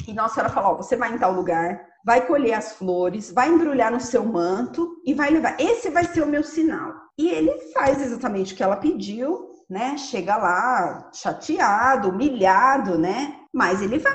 E 0.06 0.12
Nossa 0.12 0.34
Senhora 0.34 0.52
fala, 0.52 0.70
ó, 0.70 0.76
você 0.76 0.96
vai 0.96 1.12
em 1.14 1.18
tal 1.18 1.32
lugar, 1.32 1.86
vai 2.04 2.26
colher 2.26 2.54
as 2.54 2.72
flores, 2.72 3.30
vai 3.32 3.48
embrulhar 3.48 3.92
no 3.92 4.00
seu 4.00 4.24
manto 4.24 5.00
e 5.04 5.14
vai 5.14 5.30
levar. 5.30 5.60
Esse 5.60 5.90
vai 5.90 6.04
ser 6.04 6.22
o 6.22 6.26
meu 6.26 6.42
sinal. 6.42 6.94
E 7.18 7.28
ele 7.28 7.52
faz 7.72 8.00
exatamente 8.00 8.52
o 8.52 8.56
que 8.56 8.62
ela 8.62 8.76
pediu, 8.76 9.50
né? 9.68 9.96
Chega 9.98 10.36
lá 10.36 11.10
chateado, 11.12 12.08
humilhado, 12.08 12.98
né? 12.98 13.36
Mas 13.52 13.82
ele 13.82 13.98
vai. 13.98 14.14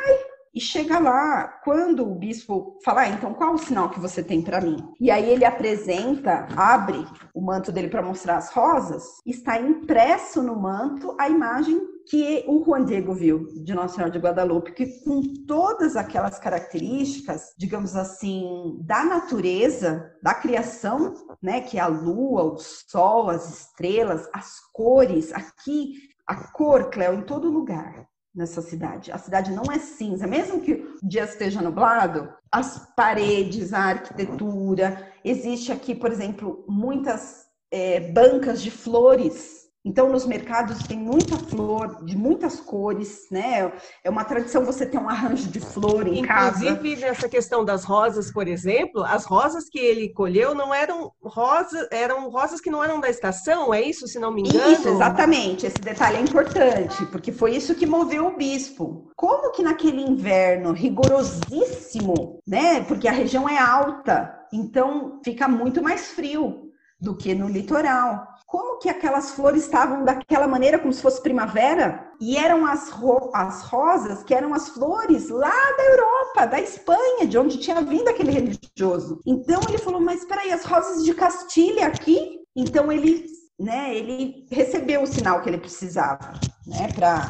E 0.54 0.62
chega 0.62 0.98
lá, 1.00 1.60
quando 1.66 2.10
o 2.10 2.16
bispo 2.16 2.80
fala, 2.84 3.02
ah, 3.02 3.10
então 3.10 3.34
qual 3.34 3.54
o 3.54 3.58
sinal 3.58 3.90
que 3.90 4.00
você 4.00 4.24
tem 4.24 4.42
para 4.42 4.62
mim? 4.62 4.78
E 5.02 5.12
aí 5.12 5.30
ele 5.30 5.44
apresenta, 5.44 6.48
abre 6.56 7.06
o 7.34 7.42
manto 7.42 7.74
dele 7.74 7.90
para 7.90 8.02
mostrar 8.02 8.38
as 8.38 8.54
rosas, 8.54 9.04
está 9.26 9.60
impresso 9.60 10.42
no 10.42 10.56
manto 10.56 11.14
a 11.20 11.28
imagem 11.28 11.78
que 12.08 12.44
o 12.48 12.64
Juan 12.64 12.86
Diego 12.86 13.14
viu 13.14 13.48
de 13.64 13.74
Nossa 13.74 13.96
Senhora 13.96 14.12
de 14.12 14.20
Guadalupe, 14.20 14.74
que 14.74 15.04
com 15.04 15.22
todas 15.48 15.96
aquelas 15.96 16.38
características, 16.38 17.54
digamos 17.58 17.96
assim, 17.96 18.78
da 18.82 19.04
natureza, 19.04 20.12
da 20.22 20.34
criação, 20.34 21.14
né, 21.42 21.62
que 21.62 21.78
é 21.78 21.82
a 21.82 21.88
lua, 21.88 22.44
o 22.44 22.58
sol, 22.58 23.30
as 23.30 23.50
estrelas, 23.62 24.30
as 24.34 24.60
cores, 24.72 25.34
aqui 25.34 25.94
a 26.28 26.36
cor, 26.52 26.90
Cléo, 26.90 27.14
em 27.14 27.22
todo 27.22 27.50
lugar 27.50 28.08
nessa 28.34 28.62
cidade. 28.62 29.12
A 29.12 29.18
cidade 29.18 29.52
não 29.52 29.64
é 29.72 29.80
cinza, 29.80 30.28
mesmo 30.28 30.62
que 30.62 30.74
o 30.74 31.08
dia 31.08 31.24
esteja 31.24 31.62
nublado, 31.62 32.30
as 32.52 32.94
paredes, 32.96 33.74
a 33.74 33.80
arquitetura, 33.80 35.12
existe 35.24 35.72
aqui, 35.72 35.96
por 35.96 36.12
exemplo, 36.12 36.66
muitas 36.68 37.46
é, 37.72 38.12
bancas 38.12 38.62
de 38.62 38.70
flores 38.70 39.65
então, 39.86 40.10
nos 40.10 40.26
mercados 40.26 40.80
tem 40.80 40.98
muita 40.98 41.38
flor, 41.38 42.04
de 42.04 42.18
muitas 42.18 42.60
cores, 42.60 43.28
né? 43.30 43.72
É 44.04 44.10
uma 44.10 44.24
tradição 44.24 44.66
você 44.66 44.84
ter 44.84 44.98
um 44.98 45.08
arranjo 45.08 45.48
de 45.48 45.60
flor 45.60 46.08
em 46.08 46.22
Inclusive, 46.22 46.28
casa. 46.28 46.66
Inclusive, 46.68 47.02
nessa 47.02 47.30
questão 47.30 47.64
das 47.64 47.84
rosas, 47.84 48.34
por 48.34 48.48
exemplo, 48.48 49.04
as 49.04 49.26
rosas 49.26 49.70
que 49.70 49.78
ele 49.78 50.12
colheu 50.12 50.56
não 50.56 50.74
eram 50.74 51.12
rosas, 51.22 51.88
eram 51.92 52.32
rosas 52.32 52.60
que 52.60 52.72
não 52.72 52.84
eram 52.84 53.00
da 53.00 53.12
estação, 53.12 53.72
é 53.72 53.80
isso, 53.80 54.08
se 54.08 54.18
não 54.18 54.34
me 54.34 54.42
engano? 54.42 54.72
Isso, 54.72 54.90
exatamente. 54.90 55.68
Esse 55.68 55.80
detalhe 55.82 56.18
é 56.18 56.22
importante, 56.22 57.06
porque 57.12 57.32
foi 57.32 57.56
isso 57.56 57.76
que 57.76 57.86
moveu 57.86 58.26
o 58.26 58.36
bispo. 58.36 59.12
Como 59.16 59.52
que 59.52 59.62
naquele 59.62 60.02
inverno 60.02 60.72
rigorosíssimo, 60.72 62.40
né? 62.48 62.82
Porque 62.82 63.08
a 63.08 63.12
região 63.12 63.48
é 63.48 63.60
alta, 63.60 64.36
então 64.52 65.22
fica 65.24 65.48
muito 65.48 65.84
mais 65.84 66.08
frio 66.08 66.72
do 67.00 67.16
que 67.16 67.36
no 67.36 67.48
litoral 67.48 68.35
como 68.56 68.80
que 68.80 68.88
aquelas 68.88 69.32
flores 69.32 69.64
estavam 69.64 70.06
daquela 70.06 70.48
maneira, 70.48 70.80
como 70.80 70.94
se 70.94 71.02
fosse 71.02 71.22
primavera, 71.22 72.10
e 72.22 72.38
eram 72.38 72.66
as, 72.66 72.90
ro 72.90 73.30
as 73.34 73.64
rosas 73.64 74.24
que 74.24 74.34
eram 74.34 74.54
as 74.54 74.70
flores 74.70 75.28
lá 75.28 75.50
da 75.50 75.84
Europa, 75.84 76.46
da 76.46 76.62
Espanha, 76.62 77.28
de 77.28 77.38
onde 77.38 77.58
tinha 77.58 77.82
vindo 77.82 78.08
aquele 78.08 78.32
religioso. 78.32 79.20
Então 79.26 79.60
ele 79.68 79.78
falou: 79.78 80.00
Mas 80.00 80.22
espera 80.22 80.40
aí, 80.40 80.54
as 80.54 80.64
rosas 80.64 81.04
de 81.04 81.14
Castilha 81.14 81.88
aqui? 81.88 82.40
Então 82.56 82.90
ele, 82.90 83.26
né, 83.60 83.94
ele 83.94 84.48
recebeu 84.50 85.04
o 85.04 85.08
sinal 85.08 85.42
que 85.42 85.50
ele 85.50 85.58
precisava, 85.58 86.32
né, 86.66 86.88
para. 86.96 87.28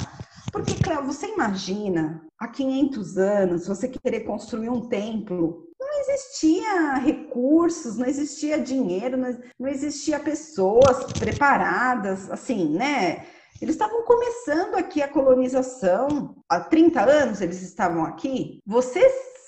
Porque, 0.52 0.76
Cléo, 0.76 1.08
você 1.08 1.26
imagina, 1.34 2.22
há 2.40 2.48
500 2.48 3.18
anos, 3.18 3.68
você 3.68 3.90
querer 3.90 4.22
construir 4.22 4.70
um 4.70 4.88
templo 4.88 5.66
existia 6.10 6.96
recursos, 6.96 7.98
não 7.98 8.06
existia 8.06 8.60
dinheiro, 8.60 9.18
não, 9.18 9.68
existia 9.68 10.20
pessoas 10.20 11.12
preparadas, 11.14 12.30
assim, 12.30 12.70
né? 12.70 13.26
Eles 13.62 13.76
estavam 13.76 14.04
começando 14.04 14.76
aqui 14.76 15.02
a 15.02 15.08
colonização, 15.08 16.36
há 16.50 16.60
30 16.60 17.02
anos 17.02 17.42
eles 17.42 17.62
estavam 17.62 18.04
aqui. 18.04 18.60
Você 18.66 19.00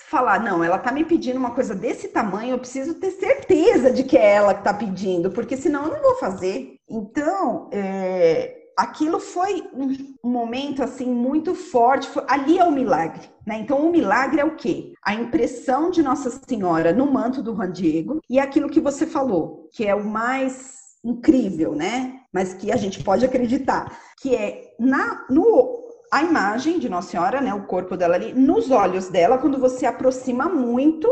falar, 0.08 0.40
não, 0.40 0.64
ela 0.64 0.80
tá 0.80 0.92
me 0.92 1.04
pedindo 1.04 1.38
uma 1.38 1.52
coisa 1.52 1.76
desse 1.76 2.08
tamanho, 2.08 2.52
eu 2.52 2.60
preciso 2.60 2.94
ter 2.94 3.12
certeza 3.12 3.92
de 3.92 4.04
que 4.04 4.18
é 4.18 4.36
ela 4.36 4.54
que 4.54 4.64
tá 4.64 4.74
pedindo, 4.74 5.32
porque 5.32 5.58
senão 5.58 5.86
eu 5.86 5.94
não 5.94 6.02
vou 6.02 6.16
fazer. 6.16 6.78
Então, 6.90 7.70
é, 7.74 8.57
aquilo 8.78 9.20
foi 9.20 9.68
um 9.74 10.30
momento 10.30 10.84
assim 10.84 11.08
muito 11.08 11.56
forte. 11.56 12.08
Ali 12.28 12.60
é 12.60 12.64
o 12.64 12.72
milagre, 12.72 13.28
né? 13.46 13.60
Então 13.60 13.80
o 13.80 13.92
milagre 13.92 14.40
é 14.40 14.46
o 14.46 14.56
quê? 14.56 14.94
A 15.04 15.16
impressão 15.16 15.90
de 15.90 16.04
Nossa 16.04 16.30
Senhora 16.48 16.94
no 16.94 17.12
manto 17.12 17.42
do 17.42 17.56
Juan 17.56 17.72
Diego 17.72 18.22
e 18.30 18.40
aquilo 18.40 18.70
que 18.70 18.80
você 18.80 19.08
falou, 19.08 19.68
que 19.74 19.86
é 19.86 19.96
o 19.96 20.06
mais 20.06 20.78
incrível, 21.04 21.74
né? 21.74 22.20
Mas 22.32 22.54
que 22.54 22.72
a 22.72 22.76
gente 22.76 23.04
pode 23.04 23.26
acreditar, 23.26 23.98
que 24.22 24.36
é 24.36 24.76
na 24.80 25.26
no 25.30 25.86
a 26.12 26.24
imagem 26.24 26.80
de 26.80 26.88
Nossa 26.88 27.10
Senhora, 27.10 27.42
né, 27.42 27.54
o 27.54 27.66
corpo 27.66 27.98
dela 27.98 28.16
ali, 28.16 28.34
nos 28.34 28.72
olhos 28.72 29.10
dela, 29.10 29.38
quando 29.38 29.58
você 29.58 29.86
aproxima 29.86 30.48
muito, 30.48 31.10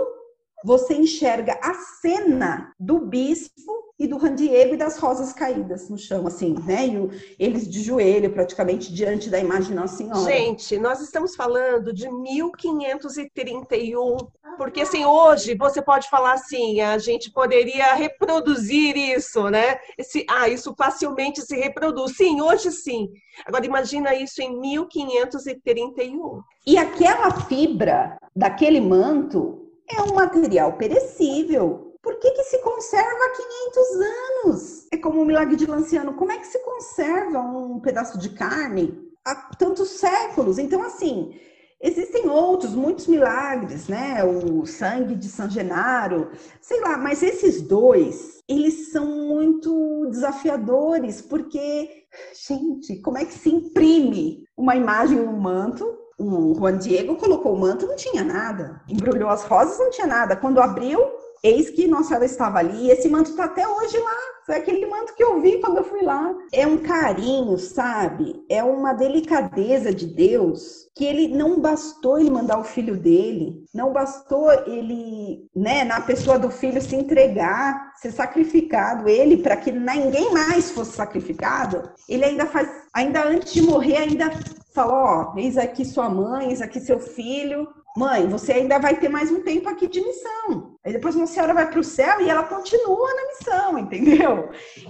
você 0.64 0.94
enxerga 0.94 1.60
a 1.62 1.74
cena 1.74 2.74
do 2.80 3.00
bispo 3.00 3.85
e 3.98 4.08
do 4.08 4.18
Randiego 4.18 4.74
e 4.74 4.78
das 4.78 4.98
rosas 4.98 5.32
caídas 5.32 5.90
no 5.90 5.98
chão, 5.98 6.28
assim, 6.28 6.54
né? 6.66 6.88
E 6.88 6.98
o, 6.98 7.10
eles 7.40 7.66
de 7.70 7.82
joelho, 7.82 8.30
praticamente, 8.32 8.94
diante 8.94 9.30
da 9.30 9.40
imagem 9.40 9.70
de 9.70 9.76
Nossa 9.76 9.96
Senhora. 9.98 10.20
Gente, 10.20 10.78
nós 10.78 11.00
estamos 11.02 11.34
falando 11.36 11.94
de 11.94 12.10
1531. 12.10 14.18
Porque 14.58 14.82
assim, 14.82 15.06
hoje 15.06 15.56
você 15.56 15.82
pode 15.82 16.10
falar 16.10 16.34
assim, 16.34 16.82
a 16.82 16.98
gente 16.98 17.32
poderia 17.32 17.94
reproduzir 17.94 18.98
isso, 18.98 19.50
né? 19.50 19.78
Esse, 19.98 20.26
ah, 20.30 20.50
isso 20.50 20.76
facilmente 20.78 21.42
se 21.42 21.56
reproduz. 21.56 22.16
Sim, 22.16 22.42
hoje 22.42 22.72
sim. 22.72 23.10
Agora 23.46 23.66
imagina 23.66 24.14
isso 24.16 24.42
em 24.42 24.60
1531. 24.60 26.42
E 26.66 26.78
aquela 26.78 27.32
fibra 27.32 28.18
daquele 28.36 28.82
manto 28.82 29.62
é 29.90 30.02
um 30.02 30.16
material 30.16 30.74
perecível. 30.74 31.85
Por 32.06 32.20
que, 32.20 32.30
que 32.30 32.44
se 32.44 32.60
conserva 32.60 33.26
há 33.26 33.30
500 33.32 34.46
anos? 34.46 34.88
É 34.92 34.98
como 34.98 35.24
o 35.24 35.26
milagre 35.26 35.56
de 35.56 35.66
Lanciano. 35.66 36.14
Como 36.14 36.32
é 36.32 36.38
que 36.38 36.46
se 36.46 36.60
conserva 36.60 37.40
um 37.40 37.80
pedaço 37.80 38.20
de 38.20 38.30
carne 38.30 39.12
há 39.26 39.34
tantos 39.58 39.90
séculos? 39.90 40.60
Então, 40.60 40.84
assim, 40.84 41.34
Existem 41.82 42.28
outros, 42.30 42.74
muitos 42.74 43.06
milagres, 43.06 43.88
né? 43.88 44.24
O 44.24 44.66
sangue 44.66 45.14
de 45.14 45.28
San 45.28 45.50
Genaro, 45.50 46.32
sei 46.62 46.80
lá, 46.80 46.98
mas 46.98 47.22
esses 47.22 47.62
dois, 47.62 48.42
eles 48.48 48.92
são 48.92 49.06
muito 49.06 50.08
desafiadores, 50.10 51.22
porque, 51.22 52.06
gente, 52.48 52.96
como 53.02 53.18
é 53.18 53.26
que 53.26 53.34
se 53.34 53.50
imprime 53.50 54.46
uma 54.58 54.76
imagem 54.76 55.20
no 55.20 55.34
manto? 55.34 55.86
O 56.18 56.56
Juan 56.56 56.78
Diego 56.78 57.18
colocou 57.18 57.54
o 57.54 57.60
manto, 57.60 57.86
não 57.86 57.96
tinha 57.96 58.24
nada. 58.24 58.82
Embrulhou 58.90 59.30
as 59.30 59.44
rosas, 59.44 59.78
não 59.78 59.92
tinha 59.92 60.08
nada. 60.08 60.36
Quando 60.38 60.62
abriu, 60.62 61.00
eis 61.44 61.70
que 61.70 61.88
Nossa 61.88 62.10
Senhora 62.10 62.26
estava 62.26 62.60
ali. 62.60 62.86
E 62.86 62.92
esse 62.92 63.08
manto 63.10 63.30
está 63.32 63.46
até 63.46 63.68
hoje 63.68 63.98
lá. 63.98 64.35
Foi 64.46 64.56
aquele 64.56 64.86
manto 64.86 65.16
que 65.16 65.24
eu 65.24 65.42
vi 65.42 65.60
quando 65.60 65.78
eu 65.78 65.84
fui 65.84 66.04
lá. 66.04 66.34
É 66.54 66.68
um 66.68 66.78
carinho, 66.78 67.58
sabe? 67.58 68.44
É 68.50 68.64
uma 68.64 68.94
delicadeza 68.94 69.94
de 69.94 70.06
Deus 70.06 70.86
que 70.96 71.04
ele 71.04 71.28
não 71.28 71.60
bastou 71.60 72.18
ele 72.18 72.30
mandar 72.30 72.58
o 72.58 72.64
filho 72.64 72.96
dele, 72.96 73.66
não 73.74 73.92
bastou 73.92 74.50
ele, 74.66 75.46
né, 75.54 75.84
na 75.84 76.00
pessoa 76.00 76.40
do 76.40 76.50
filho 76.50 76.82
se 76.82 76.96
entregar, 76.96 77.92
ser 77.98 78.12
sacrificado, 78.12 79.10
ele 79.10 79.38
para 79.38 79.58
que 79.58 79.74
ninguém 79.74 80.32
mais 80.32 80.72
fosse 80.72 80.94
sacrificado, 80.94 81.90
ele 82.08 82.24
ainda 82.24 82.46
faz, 82.46 82.70
ainda 82.94 83.28
antes 83.28 83.52
de 83.52 83.62
morrer, 83.62 83.98
ainda 83.98 84.32
falou, 84.74 84.96
ó, 84.96 85.34
eis 85.38 85.58
aqui 85.58 85.84
sua 85.84 86.10
mãe, 86.10 86.50
eis 86.50 86.62
aqui 86.62 86.80
seu 86.80 87.00
filho, 87.00 87.68
mãe, 87.96 88.28
você 88.28 88.52
ainda 88.52 88.78
vai 88.78 88.98
ter 88.98 89.08
mais 89.08 89.32
um 89.32 89.42
tempo 89.42 89.70
aqui 89.70 89.88
de 89.88 90.02
missão. 90.02 90.76
Aí 90.84 90.92
depois 90.92 91.16
uma 91.16 91.28
senhora 91.28 91.54
vai 91.54 91.70
para 91.70 91.80
o 91.80 91.84
céu 91.84 92.22
e 92.22 92.30
ela 92.30 92.44
continua 92.44 93.08
na 93.14 93.28
missão, 93.28 93.80
entendeu? 93.80 94.35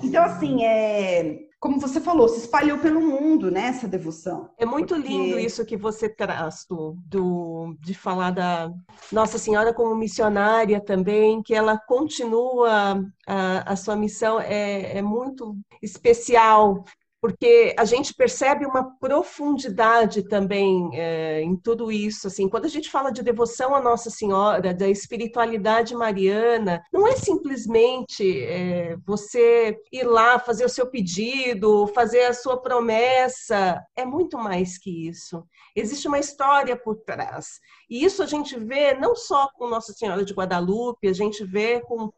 Então, 0.03 0.23
assim, 0.23 0.63
é, 0.63 1.39
como 1.59 1.79
você 1.79 1.99
falou, 1.99 2.27
se 2.27 2.41
espalhou 2.41 2.77
pelo 2.77 3.01
mundo, 3.01 3.49
né, 3.49 3.67
essa 3.67 3.87
devoção. 3.87 4.49
É 4.57 4.65
muito 4.65 4.93
porque... 4.93 5.09
lindo 5.09 5.39
isso 5.39 5.65
que 5.65 5.75
você 5.75 6.07
traz, 6.07 6.65
do, 6.69 6.95
do, 7.07 7.75
de 7.79 7.93
falar 7.93 8.31
da 8.31 8.71
Nossa 9.11 9.37
Senhora 9.37 9.73
como 9.73 9.95
missionária 9.95 10.79
também, 10.79 11.41
que 11.41 11.55
ela 11.55 11.77
continua 11.77 13.03
a, 13.27 13.71
a 13.71 13.75
sua 13.75 13.95
missão, 13.95 14.39
é, 14.39 14.97
é 14.97 15.01
muito 15.01 15.57
especial 15.81 16.83
porque 17.25 17.73
a 17.75 17.85
gente 17.85 18.13
percebe 18.13 18.67
uma 18.67 18.95
profundidade 18.99 20.21
também 20.29 20.91
é, 20.93 21.41
em 21.41 21.55
tudo 21.55 21.91
isso. 21.91 22.27
Assim, 22.27 22.47
quando 22.47 22.65
a 22.65 22.69
gente 22.69 22.87
fala 22.87 23.09
de 23.09 23.23
devoção 23.23 23.73
à 23.73 23.81
Nossa 23.81 24.11
Senhora, 24.11 24.71
da 24.75 24.87
espiritualidade 24.87 25.95
mariana, 25.95 26.83
não 26.93 27.07
é 27.07 27.15
simplesmente 27.15 28.43
é, 28.43 28.95
você 29.03 29.75
ir 29.91 30.03
lá 30.03 30.37
fazer 30.37 30.65
o 30.65 30.69
seu 30.69 30.85
pedido, 30.85 31.87
fazer 31.95 32.25
a 32.25 32.33
sua 32.35 32.61
promessa. 32.61 33.83
É 33.95 34.05
muito 34.05 34.37
mais 34.37 34.77
que 34.77 35.09
isso. 35.09 35.43
Existe 35.75 36.07
uma 36.07 36.19
história 36.19 36.77
por 36.77 36.97
trás. 36.97 37.59
E 37.89 38.05
isso 38.05 38.21
a 38.21 38.27
gente 38.27 38.55
vê 38.55 38.93
não 38.93 39.15
só 39.15 39.49
com 39.55 39.67
Nossa 39.67 39.93
Senhora 39.93 40.23
de 40.23 40.31
Guadalupe, 40.31 41.07
a 41.07 41.13
gente 41.13 41.43
vê 41.43 41.81
com 41.81 42.11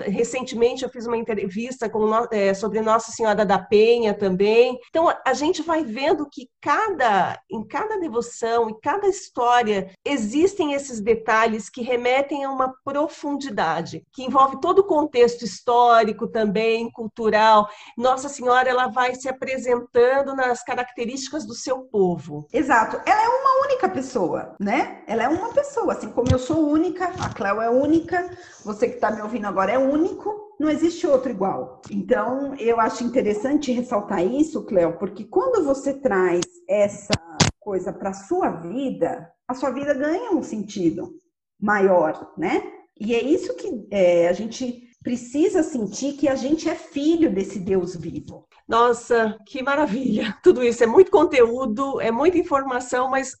recentemente 0.00 0.82
eu 0.82 0.88
fiz 0.88 1.06
uma 1.06 1.16
entrevista 1.16 1.88
com, 1.88 2.08
é, 2.30 2.54
sobre 2.54 2.80
Nossa 2.80 3.12
Senhora 3.12 3.44
da 3.44 3.58
Penha 3.58 4.14
também. 4.14 4.78
Então 4.88 5.12
a 5.24 5.34
gente 5.34 5.62
vai 5.62 5.84
vendo 5.84 6.28
que 6.30 6.48
cada 6.60 7.38
em 7.50 7.66
cada 7.66 7.98
devoção 7.98 8.70
e 8.70 8.80
cada 8.80 9.06
história 9.06 9.90
existem 10.04 10.72
esses 10.72 11.00
detalhes 11.00 11.68
que 11.68 11.82
remetem 11.82 12.44
a 12.44 12.50
uma 12.50 12.74
profundidade, 12.84 14.04
que 14.12 14.24
envolve 14.24 14.60
todo 14.60 14.80
o 14.80 14.86
contexto 14.86 15.42
histórico 15.42 16.28
também, 16.28 16.90
cultural. 16.90 17.68
Nossa 17.96 18.28
Senhora 18.28 18.68
ela 18.68 18.88
vai 18.88 19.14
se 19.14 19.28
apresentando 19.28 20.34
nas 20.34 20.62
características 20.62 21.46
do 21.46 21.54
seu 21.54 21.80
povo. 21.80 22.46
Exato. 22.52 23.00
Ela 23.06 23.24
é 23.24 23.28
uma 23.28 23.66
única 23.66 23.88
pessoa, 23.88 24.54
né? 24.58 25.02
Ela 25.06 25.24
é 25.24 25.28
uma 25.28 25.52
pessoa, 25.52 25.92
assim 25.92 26.10
como 26.10 26.30
eu 26.30 26.38
sou 26.38 26.68
única, 26.68 27.06
a 27.20 27.28
Cléo 27.28 27.60
é 27.60 27.70
única, 27.70 28.30
você 28.64 28.88
que 28.88 28.94
está 28.94 29.10
me 29.10 29.20
ouvindo 29.20 29.46
agora 29.46 29.63
é 29.72 29.78
único, 29.78 30.54
não 30.58 30.70
existe 30.70 31.06
outro 31.06 31.30
igual. 31.30 31.80
Então, 31.90 32.54
eu 32.56 32.80
acho 32.80 33.04
interessante 33.04 33.72
ressaltar 33.72 34.24
isso, 34.24 34.64
Cléo, 34.64 34.98
porque 34.98 35.24
quando 35.24 35.64
você 35.64 35.94
traz 35.94 36.44
essa 36.68 37.14
coisa 37.60 37.92
para 37.92 38.12
sua 38.12 38.50
vida, 38.50 39.30
a 39.48 39.54
sua 39.54 39.70
vida 39.70 39.94
ganha 39.94 40.32
um 40.32 40.42
sentido 40.42 41.14
maior, 41.60 42.32
né? 42.36 42.62
E 42.98 43.14
é 43.14 43.22
isso 43.22 43.54
que 43.56 43.86
é, 43.90 44.28
a 44.28 44.32
gente 44.32 44.84
precisa 45.02 45.62
sentir 45.62 46.14
que 46.14 46.28
a 46.28 46.34
gente 46.34 46.68
é 46.68 46.74
filho 46.74 47.32
desse 47.32 47.58
Deus 47.58 47.94
vivo. 47.94 48.46
Nossa, 48.66 49.38
que 49.46 49.62
maravilha! 49.62 50.38
Tudo 50.42 50.62
isso 50.62 50.82
é 50.82 50.86
muito 50.86 51.10
conteúdo, 51.10 52.00
é 52.00 52.10
muita 52.10 52.38
informação, 52.38 53.10
mas 53.10 53.36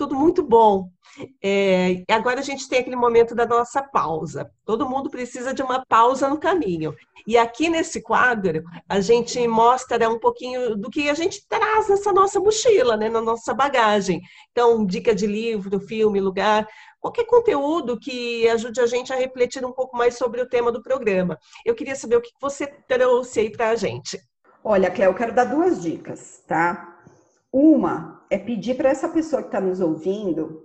tudo 0.00 0.14
muito 0.14 0.42
bom. 0.42 0.88
É, 1.44 2.02
agora 2.10 2.40
a 2.40 2.42
gente 2.42 2.66
tem 2.66 2.78
aquele 2.78 2.96
momento 2.96 3.34
da 3.34 3.44
nossa 3.44 3.82
pausa. 3.82 4.50
Todo 4.64 4.88
mundo 4.88 5.10
precisa 5.10 5.52
de 5.52 5.62
uma 5.62 5.84
pausa 5.84 6.26
no 6.26 6.38
caminho. 6.38 6.94
E 7.26 7.36
aqui 7.36 7.68
nesse 7.68 8.00
quadro, 8.00 8.62
a 8.88 8.98
gente 9.00 9.46
mostra 9.46 10.08
um 10.08 10.18
pouquinho 10.18 10.74
do 10.74 10.88
que 10.88 11.10
a 11.10 11.12
gente 11.12 11.46
traz 11.46 11.90
nessa 11.90 12.14
nossa 12.14 12.40
mochila, 12.40 12.96
né, 12.96 13.10
na 13.10 13.20
nossa 13.20 13.52
bagagem. 13.52 14.22
Então, 14.52 14.86
dica 14.86 15.14
de 15.14 15.26
livro, 15.26 15.78
filme, 15.80 16.18
lugar, 16.18 16.66
qualquer 16.98 17.26
conteúdo 17.26 18.00
que 18.00 18.48
ajude 18.48 18.80
a 18.80 18.86
gente 18.86 19.12
a 19.12 19.16
refletir 19.16 19.62
um 19.66 19.72
pouco 19.72 19.94
mais 19.98 20.16
sobre 20.16 20.40
o 20.40 20.48
tema 20.48 20.72
do 20.72 20.82
programa. 20.82 21.38
Eu 21.62 21.74
queria 21.74 21.94
saber 21.94 22.16
o 22.16 22.22
que 22.22 22.30
você 22.40 22.66
trouxe 22.88 23.40
aí 23.40 23.50
para 23.52 23.68
a 23.68 23.74
gente. 23.74 24.18
Olha, 24.64 24.90
Cléo, 24.90 25.10
eu 25.10 25.14
quero 25.14 25.34
dar 25.34 25.44
duas 25.44 25.82
dicas, 25.82 26.42
tá? 26.46 26.89
Uma 27.52 28.24
é 28.30 28.38
pedir 28.38 28.76
para 28.76 28.90
essa 28.90 29.08
pessoa 29.08 29.42
que 29.42 29.48
está 29.48 29.60
nos 29.60 29.80
ouvindo, 29.80 30.62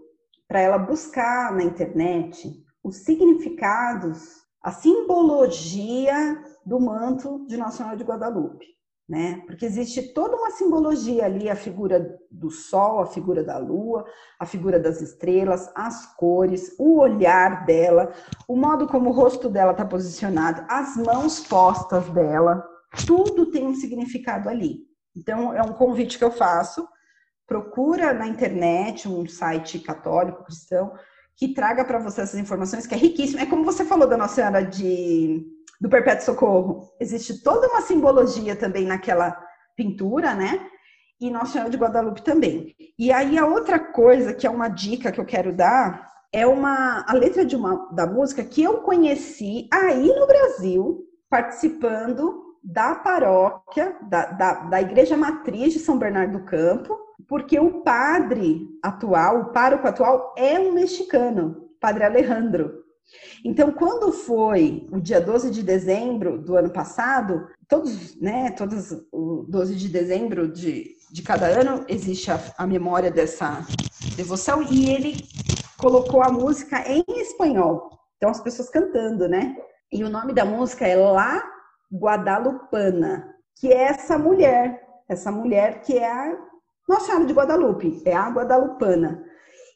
para 0.47 0.59
ela 0.59 0.77
buscar 0.77 1.51
na 1.53 1.63
internet 1.63 2.63
os 2.83 2.97
significados, 2.97 4.43
a 4.61 4.71
simbologia 4.71 6.43
do 6.63 6.79
manto 6.79 7.45
de 7.47 7.57
Nossa 7.57 7.77
Senhora 7.77 7.97
de 7.97 8.03
Guadalupe, 8.03 8.67
né? 9.09 9.41
Porque 9.47 9.65
existe 9.65 10.13
toda 10.13 10.35
uma 10.35 10.51
simbologia 10.51 11.25
ali, 11.25 11.49
a 11.49 11.55
figura 11.55 12.19
do 12.29 12.51
sol, 12.51 12.99
a 12.99 13.07
figura 13.07 13.43
da 13.43 13.57
lua, 13.57 14.05
a 14.39 14.45
figura 14.45 14.79
das 14.79 15.01
estrelas, 15.01 15.71
as 15.75 16.15
cores, 16.15 16.75
o 16.77 16.99
olhar 16.99 17.65
dela, 17.65 18.13
o 18.47 18.55
modo 18.55 18.87
como 18.87 19.09
o 19.09 19.13
rosto 19.13 19.49
dela 19.49 19.71
está 19.71 19.85
posicionado, 19.85 20.63
as 20.69 20.95
mãos 20.97 21.39
postas 21.39 22.07
dela, 22.09 22.63
tudo 23.07 23.47
tem 23.47 23.65
um 23.65 23.75
significado 23.75 24.47
ali. 24.47 24.84
Então, 25.15 25.53
é 25.53 25.61
um 25.61 25.73
convite 25.73 26.17
que 26.17 26.23
eu 26.23 26.31
faço. 26.31 26.87
Procura 27.47 28.13
na 28.13 28.27
internet 28.27 29.07
um 29.07 29.27
site 29.27 29.79
católico, 29.79 30.43
cristão, 30.43 30.93
que 31.37 31.53
traga 31.53 31.85
para 31.85 31.99
você 31.99 32.21
essas 32.21 32.39
informações, 32.39 32.87
que 32.87 32.95
é 32.95 32.97
riquíssimo. 32.97 33.39
É 33.39 33.45
como 33.45 33.63
você 33.63 33.85
falou 33.85 34.07
da 34.07 34.17
Nossa 34.17 34.35
Senhora 34.35 34.63
de, 34.63 35.45
do 35.79 35.89
Perpétuo 35.89 36.25
Socorro. 36.25 36.89
Existe 36.99 37.43
toda 37.43 37.67
uma 37.67 37.81
simbologia 37.81 38.55
também 38.55 38.85
naquela 38.85 39.37
pintura, 39.75 40.33
né? 40.33 40.67
E 41.19 41.29
Nossa 41.29 41.53
Senhora 41.53 41.69
de 41.69 41.77
Guadalupe 41.77 42.21
também. 42.21 42.75
E 42.97 43.11
aí, 43.11 43.37
a 43.37 43.45
outra 43.45 43.79
coisa, 43.79 44.33
que 44.33 44.47
é 44.47 44.49
uma 44.49 44.67
dica 44.67 45.11
que 45.11 45.19
eu 45.19 45.25
quero 45.25 45.53
dar, 45.55 46.09
é 46.33 46.45
uma 46.45 47.05
a 47.07 47.13
letra 47.13 47.45
de 47.45 47.55
uma 47.55 47.89
da 47.93 48.05
música 48.05 48.43
que 48.43 48.61
eu 48.61 48.79
conheci 48.79 49.69
aí 49.71 50.07
no 50.07 50.27
Brasil, 50.27 51.05
participando 51.29 52.44
da 52.65 52.95
paróquia, 52.95 53.95
da, 54.01 54.25
da, 54.25 54.53
da 54.63 54.81
Igreja 54.81 55.15
Matriz 55.15 55.71
de 55.71 55.79
São 55.79 55.99
Bernardo 55.99 56.39
do 56.39 56.45
Campo, 56.45 56.97
porque 57.27 57.59
o 57.59 57.81
padre 57.81 58.67
atual, 58.81 59.41
o 59.41 59.45
pároco 59.51 59.87
atual, 59.87 60.33
é 60.35 60.59
um 60.59 60.73
mexicano, 60.73 61.69
Padre 61.79 62.03
Alejandro. 62.03 62.83
Então, 63.43 63.71
quando 63.71 64.11
foi 64.11 64.87
o 64.91 64.99
dia 64.99 65.21
12 65.21 65.51
de 65.51 65.61
dezembro 65.61 66.39
do 66.39 66.55
ano 66.55 66.71
passado, 66.71 67.47
todos, 67.67 68.19
né, 68.19 68.49
todos 68.51 68.91
o 69.11 69.45
12 69.47 69.75
de 69.75 69.87
dezembro 69.87 70.47
de, 70.47 70.95
de 71.11 71.21
cada 71.21 71.45
ano 71.45 71.85
existe 71.87 72.31
a, 72.31 72.39
a 72.57 72.65
memória 72.65 73.11
dessa 73.11 73.63
devoção 74.15 74.63
e 74.63 74.89
ele 74.89 75.23
colocou 75.77 76.23
a 76.23 76.31
música 76.31 76.83
em 76.89 77.03
espanhol. 77.21 77.91
Então, 78.17 78.31
as 78.31 78.41
pessoas 78.41 78.69
cantando, 78.71 79.27
né? 79.27 79.55
E 79.91 80.03
o 80.03 80.09
nome 80.09 80.33
da 80.33 80.43
música 80.43 80.87
é 80.87 80.95
La 80.95 81.54
guadalupana, 81.91 83.35
que 83.55 83.71
é 83.71 83.83
essa 83.83 84.17
mulher, 84.17 84.81
essa 85.07 85.31
mulher 85.31 85.81
que 85.81 85.97
é 85.97 86.11
a 86.11 86.37
Nossa 86.87 87.07
Senhora 87.07 87.25
de 87.25 87.33
Guadalupe, 87.33 88.01
é 88.05 88.13
a 88.13 88.29
guadalupana. 88.29 89.23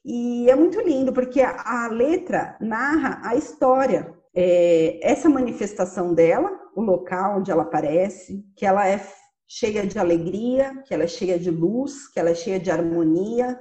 E 0.05 0.49
é 0.49 0.55
muito 0.55 0.79
lindo, 0.81 1.11
porque 1.11 1.41
a, 1.41 1.87
letra 1.91 2.57
narra 2.59 3.21
a 3.23 3.35
história. 3.35 4.13
É, 4.33 4.99
essa 5.01 5.29
manifestação 5.29 6.13
dela, 6.13 6.51
o 6.75 6.81
local 6.81 7.39
onde 7.39 7.51
ela 7.51 7.63
aparece, 7.63 8.45
que 8.55 8.65
ela 8.65 8.87
é 8.87 9.01
cheia 9.47 9.85
de 9.85 9.97
alegria, 9.97 10.81
que 10.85 10.93
ela 10.93 11.03
é 11.03 11.07
cheia 11.07 11.37
de 11.37 11.49
luz, 11.49 12.07
que 12.07 12.19
ela 12.19 12.29
é 12.29 12.35
cheia 12.35 12.59
de 12.59 12.69
harmonia, 12.69 13.59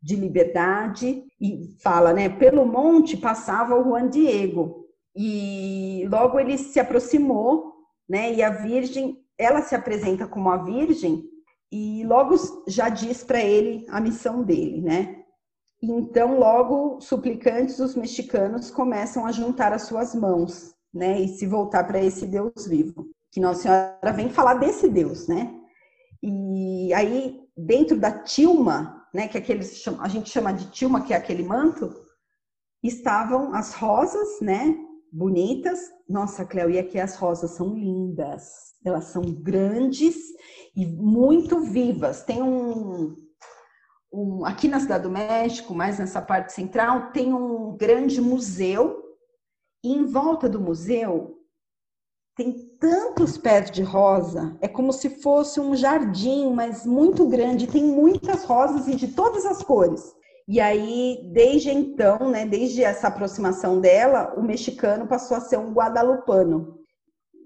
de 0.00 0.16
liberdade, 0.16 1.24
e 1.40 1.76
fala, 1.82 2.12
né? 2.12 2.28
Pelo 2.28 2.64
monte 2.64 3.16
passava 3.16 3.74
o 3.74 3.84
Juan 3.84 4.08
Diego, 4.08 4.84
e 5.16 6.06
logo 6.10 6.38
ele 6.38 6.58
se 6.58 6.78
aproximou, 6.78 7.73
né? 8.08 8.32
E 8.34 8.42
a 8.42 8.50
Virgem, 8.50 9.22
ela 9.38 9.62
se 9.62 9.74
apresenta 9.74 10.26
como 10.26 10.50
a 10.50 10.58
Virgem, 10.58 11.24
e 11.72 12.04
logo 12.04 12.36
já 12.68 12.88
diz 12.88 13.24
para 13.24 13.40
ele 13.40 13.84
a 13.88 14.00
missão 14.00 14.42
dele, 14.42 14.80
né? 14.80 15.24
Então, 15.82 16.38
logo, 16.38 17.00
suplicantes, 17.00 17.78
os 17.78 17.94
mexicanos 17.94 18.70
começam 18.70 19.26
a 19.26 19.32
juntar 19.32 19.72
as 19.72 19.82
suas 19.82 20.14
mãos, 20.14 20.74
né, 20.92 21.20
e 21.20 21.28
se 21.28 21.46
voltar 21.46 21.84
para 21.84 22.02
esse 22.02 22.26
Deus 22.26 22.66
vivo. 22.66 23.10
Que 23.30 23.40
Nossa 23.40 23.62
Senhora 23.62 24.12
vem 24.14 24.30
falar 24.30 24.54
desse 24.54 24.88
Deus, 24.88 25.26
né? 25.26 25.52
E 26.22 26.94
aí, 26.94 27.40
dentro 27.56 27.98
da 27.98 28.10
tilma, 28.10 29.04
né, 29.12 29.28
que 29.28 29.36
é 29.36 29.40
aquele, 29.40 29.64
a 30.00 30.08
gente 30.08 30.30
chama 30.30 30.52
de 30.52 30.70
tilma, 30.70 31.02
que 31.02 31.12
é 31.12 31.16
aquele 31.16 31.42
manto, 31.42 31.92
estavam 32.82 33.54
as 33.54 33.74
rosas, 33.74 34.40
né, 34.40 34.74
bonitas. 35.14 35.92
Nossa, 36.08 36.44
Cleo, 36.44 36.68
e 36.68 36.78
aqui 36.78 36.98
as 36.98 37.14
rosas 37.14 37.52
são 37.52 37.74
lindas. 37.74 38.74
Elas 38.84 39.04
são 39.04 39.22
grandes 39.22 40.16
e 40.76 40.84
muito 40.84 41.60
vivas. 41.60 42.24
Tem 42.24 42.42
um, 42.42 43.16
um, 44.12 44.44
aqui 44.44 44.66
na 44.66 44.80
Cidade 44.80 45.04
do 45.04 45.10
México, 45.10 45.72
mais 45.72 45.98
nessa 45.98 46.20
parte 46.20 46.52
central, 46.52 47.12
tem 47.12 47.32
um 47.32 47.76
grande 47.76 48.20
museu. 48.20 49.02
E 49.84 49.92
em 49.92 50.04
volta 50.04 50.48
do 50.48 50.60
museu 50.60 51.38
tem 52.36 52.52
tantos 52.80 53.38
pés 53.38 53.70
de 53.70 53.82
rosa, 53.82 54.56
é 54.60 54.66
como 54.66 54.92
se 54.92 55.08
fosse 55.08 55.60
um 55.60 55.76
jardim, 55.76 56.52
mas 56.52 56.84
muito 56.84 57.28
grande, 57.28 57.68
tem 57.68 57.84
muitas 57.84 58.42
rosas 58.44 58.88
e 58.88 58.96
de 58.96 59.08
todas 59.08 59.46
as 59.46 59.62
cores. 59.62 60.12
E 60.46 60.60
aí, 60.60 61.30
desde 61.32 61.70
então, 61.70 62.30
né, 62.30 62.44
desde 62.44 62.84
essa 62.84 63.08
aproximação 63.08 63.80
dela, 63.80 64.34
o 64.36 64.42
mexicano 64.42 65.06
passou 65.06 65.36
a 65.36 65.40
ser 65.40 65.56
um 65.58 65.72
guadalupano. 65.72 66.78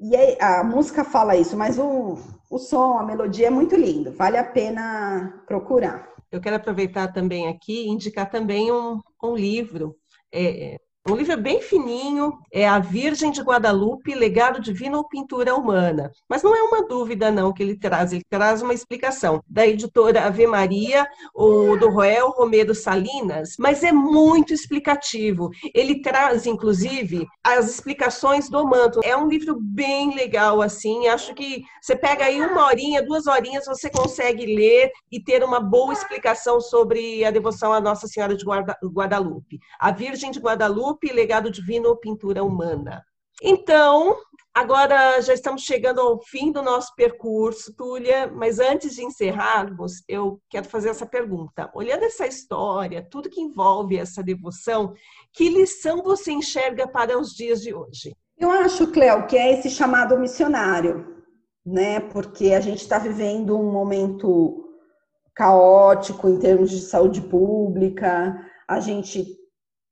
E 0.00 0.16
aí, 0.16 0.36
a 0.40 0.64
música 0.64 1.04
fala 1.04 1.36
isso, 1.36 1.56
mas 1.56 1.78
o, 1.78 2.18
o 2.50 2.58
som, 2.58 2.98
a 2.98 3.04
melodia 3.04 3.46
é 3.46 3.50
muito 3.50 3.76
lindo, 3.76 4.12
vale 4.12 4.36
a 4.36 4.44
pena 4.44 5.42
procurar. 5.46 6.12
Eu 6.30 6.40
quero 6.40 6.56
aproveitar 6.56 7.12
também 7.12 7.48
aqui 7.48 7.86
e 7.86 7.88
indicar 7.88 8.30
também 8.30 8.70
um, 8.70 9.00
um 9.22 9.34
livro. 9.34 9.96
É, 10.32 10.76
um 11.08 11.16
livro 11.16 11.36
bem 11.36 11.60
fininho, 11.60 12.38
é 12.52 12.68
A 12.68 12.78
Virgem 12.78 13.30
de 13.30 13.40
Guadalupe, 13.40 14.14
Legado 14.14 14.60
Divino 14.60 14.98
ou 14.98 15.08
Pintura 15.08 15.54
Humana. 15.54 16.10
Mas 16.28 16.42
não 16.42 16.54
é 16.54 16.62
uma 16.62 16.86
dúvida, 16.86 17.30
não, 17.30 17.52
que 17.52 17.62
ele 17.62 17.76
traz, 17.76 18.12
ele 18.12 18.24
traz 18.28 18.62
uma 18.62 18.74
explicação 18.74 19.42
da 19.48 19.66
editora 19.66 20.26
Ave 20.26 20.46
Maria, 20.46 21.06
ou 21.34 21.78
do 21.78 21.88
Roel 21.88 22.30
Romero 22.30 22.74
Salinas, 22.74 23.54
mas 23.58 23.82
é 23.82 23.92
muito 23.92 24.52
explicativo. 24.52 25.50
Ele 25.74 26.02
traz, 26.02 26.46
inclusive, 26.46 27.26
as 27.42 27.68
explicações 27.70 28.48
do 28.48 28.66
manto. 28.66 29.00
É 29.02 29.16
um 29.16 29.28
livro 29.28 29.56
bem 29.60 30.14
legal, 30.14 30.60
assim. 30.60 31.08
Acho 31.08 31.34
que 31.34 31.62
você 31.80 31.96
pega 31.96 32.24
aí 32.24 32.40
uma 32.40 32.66
horinha, 32.66 33.04
duas 33.04 33.26
horinhas, 33.26 33.66
você 33.66 33.88
consegue 33.88 34.44
ler 34.46 34.90
e 35.10 35.20
ter 35.22 35.42
uma 35.42 35.60
boa 35.60 35.92
explicação 35.92 36.60
sobre 36.60 37.24
a 37.24 37.30
devoção 37.30 37.72
à 37.72 37.80
Nossa 37.80 38.06
Senhora 38.06 38.36
de 38.36 38.44
Guadalupe. 38.44 39.58
A 39.78 39.90
Virgem 39.90 40.30
de 40.30 40.40
Guadalupe 40.40 40.97
Legado 41.06 41.50
Divino 41.50 41.88
ou 41.88 41.96
Pintura 41.96 42.42
Humana. 42.42 43.02
Então, 43.42 44.16
agora 44.52 45.20
já 45.20 45.32
estamos 45.32 45.62
chegando 45.62 46.00
ao 46.00 46.20
fim 46.20 46.50
do 46.50 46.60
nosso 46.60 46.92
percurso, 46.96 47.72
Túlia, 47.76 48.26
mas 48.26 48.58
antes 48.58 48.96
de 48.96 49.04
encerrarmos, 49.04 50.02
eu 50.08 50.40
quero 50.50 50.68
fazer 50.68 50.88
essa 50.88 51.06
pergunta. 51.06 51.70
Olhando 51.72 52.02
essa 52.02 52.26
história, 52.26 53.06
tudo 53.08 53.30
que 53.30 53.40
envolve 53.40 53.96
essa 53.96 54.22
devoção, 54.22 54.92
que 55.32 55.48
lição 55.48 56.02
você 56.02 56.32
enxerga 56.32 56.88
para 56.88 57.16
os 57.16 57.30
dias 57.30 57.62
de 57.62 57.72
hoje? 57.72 58.16
Eu 58.36 58.50
acho, 58.50 58.90
Cléo, 58.90 59.26
que 59.26 59.36
é 59.36 59.52
esse 59.52 59.70
chamado 59.70 60.18
missionário, 60.18 61.24
né? 61.64 62.00
Porque 62.00 62.52
a 62.52 62.60
gente 62.60 62.82
está 62.82 62.98
vivendo 62.98 63.56
um 63.56 63.70
momento 63.70 64.64
caótico 65.34 66.28
em 66.28 66.38
termos 66.40 66.70
de 66.70 66.80
saúde 66.80 67.20
pública, 67.20 68.36
a 68.66 68.80
gente 68.80 69.37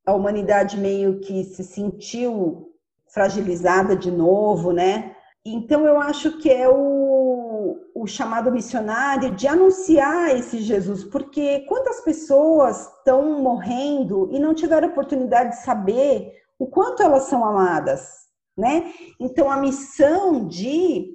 a 0.07 0.15
humanidade 0.15 0.79
meio 0.79 1.19
que 1.19 1.43
se 1.45 1.65
sentiu 1.65 2.73
fragilizada 3.09 3.97
de 3.97 4.11
novo, 4.11 4.73
né? 4.73 5.17
Então 5.45 5.85
eu 5.85 6.01
acho 6.01 6.39
que 6.39 6.51
é 6.51 6.69
o, 6.69 7.77
o 7.95 8.07
chamado 8.07 8.51
missionário 8.51 9.33
de 9.33 9.47
anunciar 9.47 10.37
esse 10.37 10.59
Jesus, 10.59 11.05
porque 11.05 11.61
quantas 11.69 12.01
pessoas 12.01 12.89
estão 12.99 13.41
morrendo 13.43 14.29
e 14.33 14.39
não 14.39 14.55
tiveram 14.55 14.89
oportunidade 14.89 15.51
de 15.51 15.63
saber 15.63 16.33
o 16.59 16.67
quanto 16.67 17.03
elas 17.03 17.25
são 17.25 17.45
amadas, 17.45 18.27
né? 18.57 18.93
Então 19.21 19.51
a 19.51 19.57
missão 19.57 20.47
de 20.47 21.15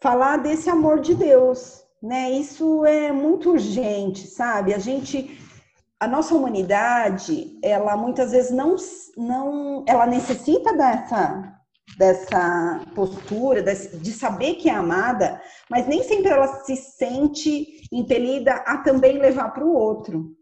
falar 0.00 0.38
desse 0.38 0.70
amor 0.70 1.00
de 1.00 1.14
Deus, 1.14 1.84
né? 2.02 2.30
Isso 2.30 2.84
é 2.86 3.12
muito 3.12 3.50
urgente, 3.50 4.26
sabe? 4.26 4.72
A 4.72 4.78
gente 4.78 5.38
a 6.00 6.08
nossa 6.08 6.34
humanidade, 6.34 7.58
ela 7.62 7.94
muitas 7.94 8.32
vezes 8.32 8.50
não, 8.50 8.74
não 9.18 9.84
ela 9.86 10.06
necessita 10.06 10.72
dessa, 10.72 11.54
dessa 11.98 12.80
postura, 12.94 13.62
de 13.62 14.12
saber 14.12 14.54
que 14.54 14.70
é 14.70 14.72
amada, 14.72 15.40
mas 15.68 15.86
nem 15.86 16.02
sempre 16.02 16.30
ela 16.30 16.48
se 16.64 16.74
sente 16.74 17.82
impelida 17.92 18.54
a 18.66 18.78
também 18.78 19.18
levar 19.18 19.50
para 19.50 19.64
o 19.64 19.74
outro. 19.74 20.34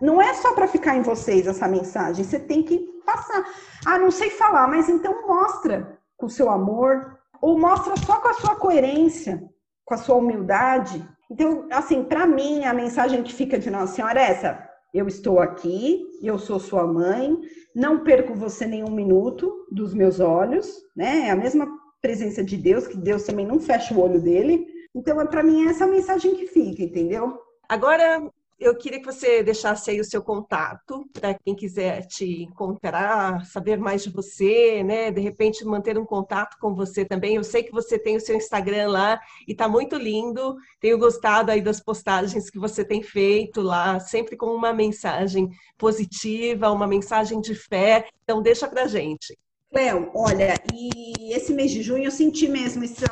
Não 0.00 0.20
é 0.20 0.32
só 0.32 0.54
para 0.54 0.66
ficar 0.66 0.96
em 0.96 1.02
vocês 1.02 1.46
essa 1.46 1.68
mensagem, 1.68 2.24
você 2.24 2.40
tem 2.40 2.62
que 2.62 2.78
passar. 3.04 3.44
Ah, 3.84 3.98
não 3.98 4.10
sei 4.10 4.30
falar, 4.30 4.66
mas 4.66 4.88
então 4.88 5.26
mostra 5.28 5.98
com 6.16 6.24
o 6.24 6.30
seu 6.30 6.48
amor, 6.48 7.18
ou 7.42 7.58
mostra 7.58 7.94
só 7.98 8.18
com 8.18 8.28
a 8.28 8.34
sua 8.34 8.56
coerência, 8.56 9.42
com 9.84 9.92
a 9.92 9.98
sua 9.98 10.16
humildade. 10.16 11.06
Então, 11.30 11.66
assim, 11.70 12.02
para 12.02 12.24
mim, 12.24 12.64
a 12.64 12.72
mensagem 12.72 13.22
que 13.22 13.34
fica 13.34 13.58
de 13.58 13.70
Nossa 13.70 13.94
Senhora 13.94 14.20
é 14.20 14.30
essa: 14.30 14.71
eu 14.92 15.06
estou 15.06 15.40
aqui, 15.40 16.02
eu 16.22 16.38
sou 16.38 16.60
sua 16.60 16.86
mãe, 16.86 17.38
não 17.74 18.04
perco 18.04 18.34
você 18.34 18.66
nenhum 18.66 18.90
minuto 18.90 19.66
dos 19.70 19.94
meus 19.94 20.20
olhos, 20.20 20.82
né? 20.94 21.28
É 21.28 21.30
a 21.30 21.36
mesma 21.36 21.66
presença 22.00 22.44
de 22.44 22.56
Deus, 22.56 22.86
que 22.86 22.96
Deus 22.96 23.24
também 23.24 23.46
não 23.46 23.58
fecha 23.58 23.94
o 23.94 24.00
olho 24.00 24.20
dele. 24.20 24.66
Então, 24.94 25.20
é 25.20 25.26
para 25.26 25.42
mim, 25.42 25.66
essa 25.66 25.84
é 25.84 25.88
a 25.88 25.90
mensagem 25.90 26.34
que 26.34 26.46
fica, 26.46 26.82
entendeu? 26.82 27.38
Agora, 27.68 28.30
eu 28.58 28.76
queria 28.76 29.00
que 29.00 29.06
você 29.06 29.42
deixasse 29.42 29.90
aí 29.90 30.00
o 30.00 30.04
seu 30.04 30.22
contato 30.22 31.04
para 31.12 31.34
quem 31.34 31.54
quiser 31.54 32.06
te 32.06 32.44
encontrar, 32.44 33.44
saber 33.46 33.76
mais 33.76 34.04
de 34.04 34.10
você, 34.10 34.82
né? 34.84 35.10
De 35.10 35.20
repente 35.20 35.64
manter 35.64 35.98
um 35.98 36.06
contato 36.06 36.56
com 36.60 36.74
você 36.74 37.04
também. 37.04 37.36
Eu 37.36 37.44
sei 37.44 37.62
que 37.62 37.72
você 37.72 37.98
tem 37.98 38.16
o 38.16 38.20
seu 38.20 38.36
Instagram 38.36 38.88
lá 38.88 39.20
e 39.48 39.52
está 39.52 39.68
muito 39.68 39.96
lindo. 39.96 40.56
Tenho 40.80 40.98
gostado 40.98 41.50
aí 41.50 41.60
das 41.60 41.80
postagens 41.80 42.48
que 42.50 42.58
você 42.58 42.84
tem 42.84 43.02
feito 43.02 43.60
lá, 43.60 43.98
sempre 43.98 44.36
com 44.36 44.46
uma 44.46 44.72
mensagem 44.72 45.50
positiva, 45.76 46.70
uma 46.70 46.86
mensagem 46.86 47.40
de 47.40 47.54
fé. 47.54 48.06
Então 48.22 48.40
deixa 48.40 48.68
para 48.68 48.86
gente. 48.86 49.36
Léo, 49.72 50.10
olha, 50.14 50.54
e 50.72 51.32
esse 51.34 51.52
mês 51.52 51.70
de 51.70 51.82
junho 51.82 52.04
eu 52.04 52.10
senti 52.10 52.46
mesmo 52.46 52.84
essa 52.84 53.06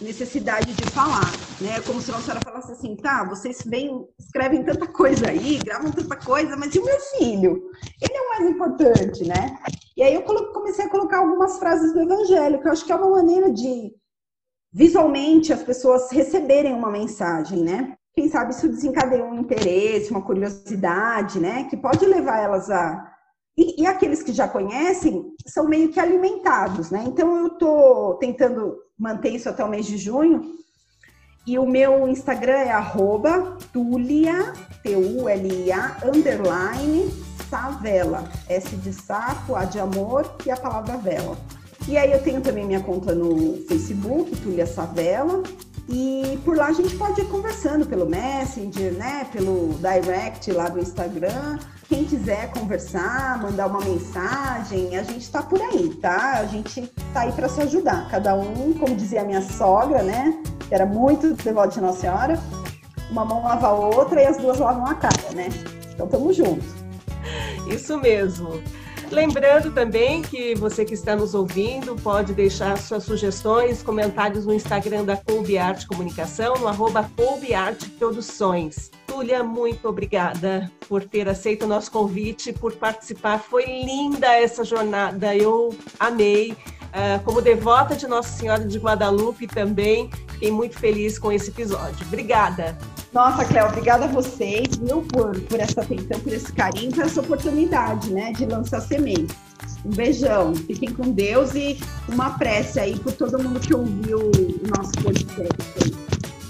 necessidade 0.00 0.72
de 0.72 0.90
falar, 0.90 1.30
né? 1.60 1.80
Como 1.86 2.00
se 2.00 2.10
a 2.10 2.18
senhora 2.18 2.40
falasse 2.40 2.72
assim, 2.72 2.96
tá, 2.96 3.24
vocês 3.24 3.62
vêm, 3.64 4.06
escrevem 4.18 4.64
tanta 4.64 4.86
coisa 4.86 5.28
aí, 5.28 5.58
gravam 5.58 5.90
tanta 5.90 6.16
coisa, 6.16 6.56
mas 6.56 6.74
e 6.74 6.78
o 6.78 6.84
meu 6.84 7.00
filho? 7.00 7.70
Ele 8.00 8.16
é 8.16 8.20
o 8.20 8.28
mais 8.28 8.50
importante, 8.50 9.24
né? 9.24 9.58
E 9.96 10.02
aí 10.02 10.14
eu 10.14 10.22
comecei 10.22 10.84
a 10.84 10.90
colocar 10.90 11.18
algumas 11.18 11.58
frases 11.58 11.92
do 11.92 12.02
evangelho, 12.02 12.60
que 12.60 12.68
eu 12.68 12.72
acho 12.72 12.84
que 12.84 12.92
é 12.92 12.96
uma 12.96 13.10
maneira 13.10 13.50
de 13.50 13.92
visualmente 14.72 15.52
as 15.52 15.62
pessoas 15.62 16.10
receberem 16.12 16.72
uma 16.72 16.90
mensagem, 16.90 17.62
né? 17.62 17.96
Quem 18.14 18.28
sabe 18.28 18.52
isso 18.52 18.68
desencadeia 18.68 19.24
um 19.24 19.40
interesse, 19.40 20.10
uma 20.10 20.22
curiosidade, 20.22 21.40
né? 21.40 21.64
Que 21.64 21.76
pode 21.76 22.04
levar 22.04 22.38
elas 22.38 22.70
a 22.70 23.14
e, 23.56 23.82
e, 23.82 23.86
aqueles 23.88 24.22
que 24.22 24.32
já 24.32 24.46
conhecem 24.46 25.34
são 25.44 25.66
meio 25.68 25.90
que 25.90 25.98
alimentados, 25.98 26.92
né? 26.92 27.02
Então 27.04 27.36
eu 27.38 27.46
estou 27.48 28.14
tentando 28.14 28.76
manter 28.98 29.30
isso 29.30 29.48
até 29.48 29.64
o 29.64 29.68
mês 29.68 29.86
de 29.86 29.96
junho. 29.96 30.58
E 31.46 31.58
o 31.58 31.64
meu 31.64 32.06
Instagram 32.08 32.58
é 32.58 32.70
arroba 32.70 33.56
Tulia, 33.72 34.52
T-U-L-I-A, 34.82 35.96
underline, 36.04 37.10
Savela. 37.48 38.30
S 38.48 38.76
de 38.76 38.92
sapo, 38.92 39.54
A 39.54 39.64
de 39.64 39.78
amor 39.78 40.30
e 40.44 40.50
a 40.50 40.56
palavra 40.56 40.98
vela. 40.98 41.38
E 41.86 41.96
aí 41.96 42.12
eu 42.12 42.22
tenho 42.22 42.42
também 42.42 42.66
minha 42.66 42.82
conta 42.82 43.14
no 43.14 43.64
Facebook, 43.66 44.36
Tulia 44.42 44.66
Savela. 44.66 45.42
E 45.88 46.38
por 46.44 46.54
lá 46.54 46.66
a 46.66 46.72
gente 46.72 46.94
pode 46.96 47.20
ir 47.20 47.28
conversando 47.28 47.86
pelo 47.86 48.06
Messenger, 48.06 48.92
né? 48.92 49.26
Pelo 49.32 49.74
direct 49.78 50.52
lá 50.52 50.68
do 50.68 50.78
Instagram. 50.78 51.58
Quem 51.88 52.04
quiser 52.04 52.50
conversar, 52.52 53.40
mandar 53.40 53.66
uma 53.66 53.80
mensagem, 53.80 54.94
a 54.98 55.02
gente 55.02 55.22
está 55.22 55.42
por 55.42 55.60
aí, 55.62 55.88
tá? 55.94 56.40
A 56.40 56.44
gente 56.44 56.80
está 56.80 57.20
aí 57.20 57.32
para 57.32 57.48
se 57.48 57.62
ajudar. 57.62 58.06
Cada 58.10 58.34
um, 58.34 58.74
como 58.74 58.94
dizia 58.94 59.22
a 59.22 59.24
minha 59.24 59.40
sogra, 59.40 60.02
né? 60.02 60.38
Que 60.68 60.74
era 60.74 60.84
muito 60.84 61.32
devoto 61.32 61.74
de 61.74 61.80
Nossa 61.80 62.00
Senhora, 62.00 62.38
uma 63.10 63.24
mão 63.24 63.42
lava 63.42 63.68
a 63.68 63.72
outra 63.72 64.22
e 64.22 64.26
as 64.26 64.36
duas 64.36 64.58
lavam 64.58 64.84
a 64.84 64.94
cara, 64.94 65.32
né? 65.34 65.48
Então, 65.94 66.06
tamo 66.06 66.30
junto. 66.34 66.64
Isso 67.66 67.98
mesmo. 67.98 68.62
Lembrando 69.10 69.72
também 69.72 70.20
que 70.20 70.54
você 70.54 70.84
que 70.84 70.92
está 70.92 71.16
nos 71.16 71.34
ouvindo 71.34 71.96
pode 71.96 72.34
deixar 72.34 72.76
suas 72.76 73.04
sugestões, 73.04 73.82
comentários 73.82 74.44
no 74.44 74.52
Instagram 74.52 75.04
da 75.04 75.16
Colbe 75.16 75.56
Arte 75.56 75.86
Comunicação, 75.86 76.54
no 76.56 76.68
arroba 76.68 77.10
Colbe 77.16 77.54
Arte 77.54 77.88
Produções. 77.90 78.90
Túlia, 79.06 79.42
muito 79.42 79.88
obrigada 79.88 80.70
por 80.86 81.02
ter 81.04 81.26
aceito 81.26 81.64
o 81.64 81.68
nosso 81.68 81.90
convite, 81.90 82.52
por 82.52 82.74
participar. 82.74 83.38
Foi 83.38 83.64
linda 83.64 84.26
essa 84.26 84.62
jornada, 84.62 85.34
eu 85.34 85.74
amei. 85.98 86.54
Uh, 86.88 87.22
como 87.22 87.42
devota 87.42 87.94
de 87.94 88.06
Nossa 88.06 88.30
Senhora 88.30 88.64
de 88.64 88.78
Guadalupe 88.78 89.46
também, 89.46 90.10
fiquei 90.32 90.50
muito 90.50 90.78
feliz 90.78 91.18
com 91.18 91.30
esse 91.30 91.50
episódio. 91.50 92.06
Obrigada. 92.06 92.76
Nossa, 93.12 93.44
Cléo, 93.44 93.68
obrigada 93.68 94.04
a 94.04 94.08
vocês, 94.08 94.76
viu, 94.76 95.02
por, 95.02 95.38
por 95.42 95.60
essa 95.60 95.80
atenção, 95.80 96.20
por 96.20 96.32
esse 96.32 96.52
carinho, 96.52 96.92
por 96.92 97.04
essa 97.04 97.20
oportunidade, 97.20 98.10
né, 98.10 98.32
de 98.32 98.46
lançar 98.46 98.80
semente. 98.80 99.34
Um 99.84 99.90
beijão, 99.90 100.54
fiquem 100.54 100.92
com 100.92 101.10
Deus 101.10 101.54
e 101.54 101.78
uma 102.08 102.30
prece 102.38 102.80
aí 102.80 102.98
por 102.98 103.12
todo 103.12 103.42
mundo 103.42 103.60
que 103.60 103.74
ouviu 103.74 104.18
o 104.18 104.76
nosso 104.76 104.92
podcast. 105.02 105.94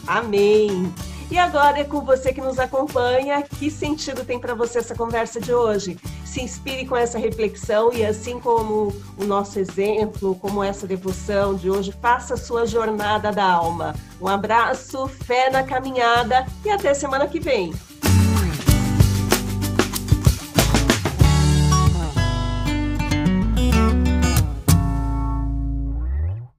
Amém. 0.06 0.92
E 1.30 1.36
agora 1.36 1.80
é 1.80 1.84
com 1.84 2.00
você 2.00 2.32
que 2.32 2.40
nos 2.40 2.58
acompanha. 2.58 3.42
Que 3.42 3.70
sentido 3.70 4.24
tem 4.24 4.38
para 4.38 4.54
você 4.54 4.78
essa 4.78 4.94
conversa 4.94 5.40
de 5.40 5.52
hoje? 5.52 5.98
Se 6.24 6.40
inspire 6.40 6.86
com 6.86 6.96
essa 6.96 7.18
reflexão 7.18 7.92
e, 7.92 8.04
assim 8.04 8.40
como 8.40 8.94
o 9.18 9.24
nosso 9.24 9.58
exemplo, 9.58 10.34
como 10.36 10.64
essa 10.64 10.86
devoção 10.86 11.54
de 11.54 11.70
hoje, 11.70 11.92
faça 12.00 12.34
a 12.34 12.38
sua 12.38 12.66
jornada 12.66 13.30
da 13.30 13.44
alma. 13.44 13.94
Um 14.20 14.28
abraço, 14.28 15.06
fé 15.06 15.50
na 15.50 15.62
caminhada 15.62 16.46
e 16.64 16.70
até 16.70 16.94
semana 16.94 17.26
que 17.26 17.40
vem. 17.40 17.72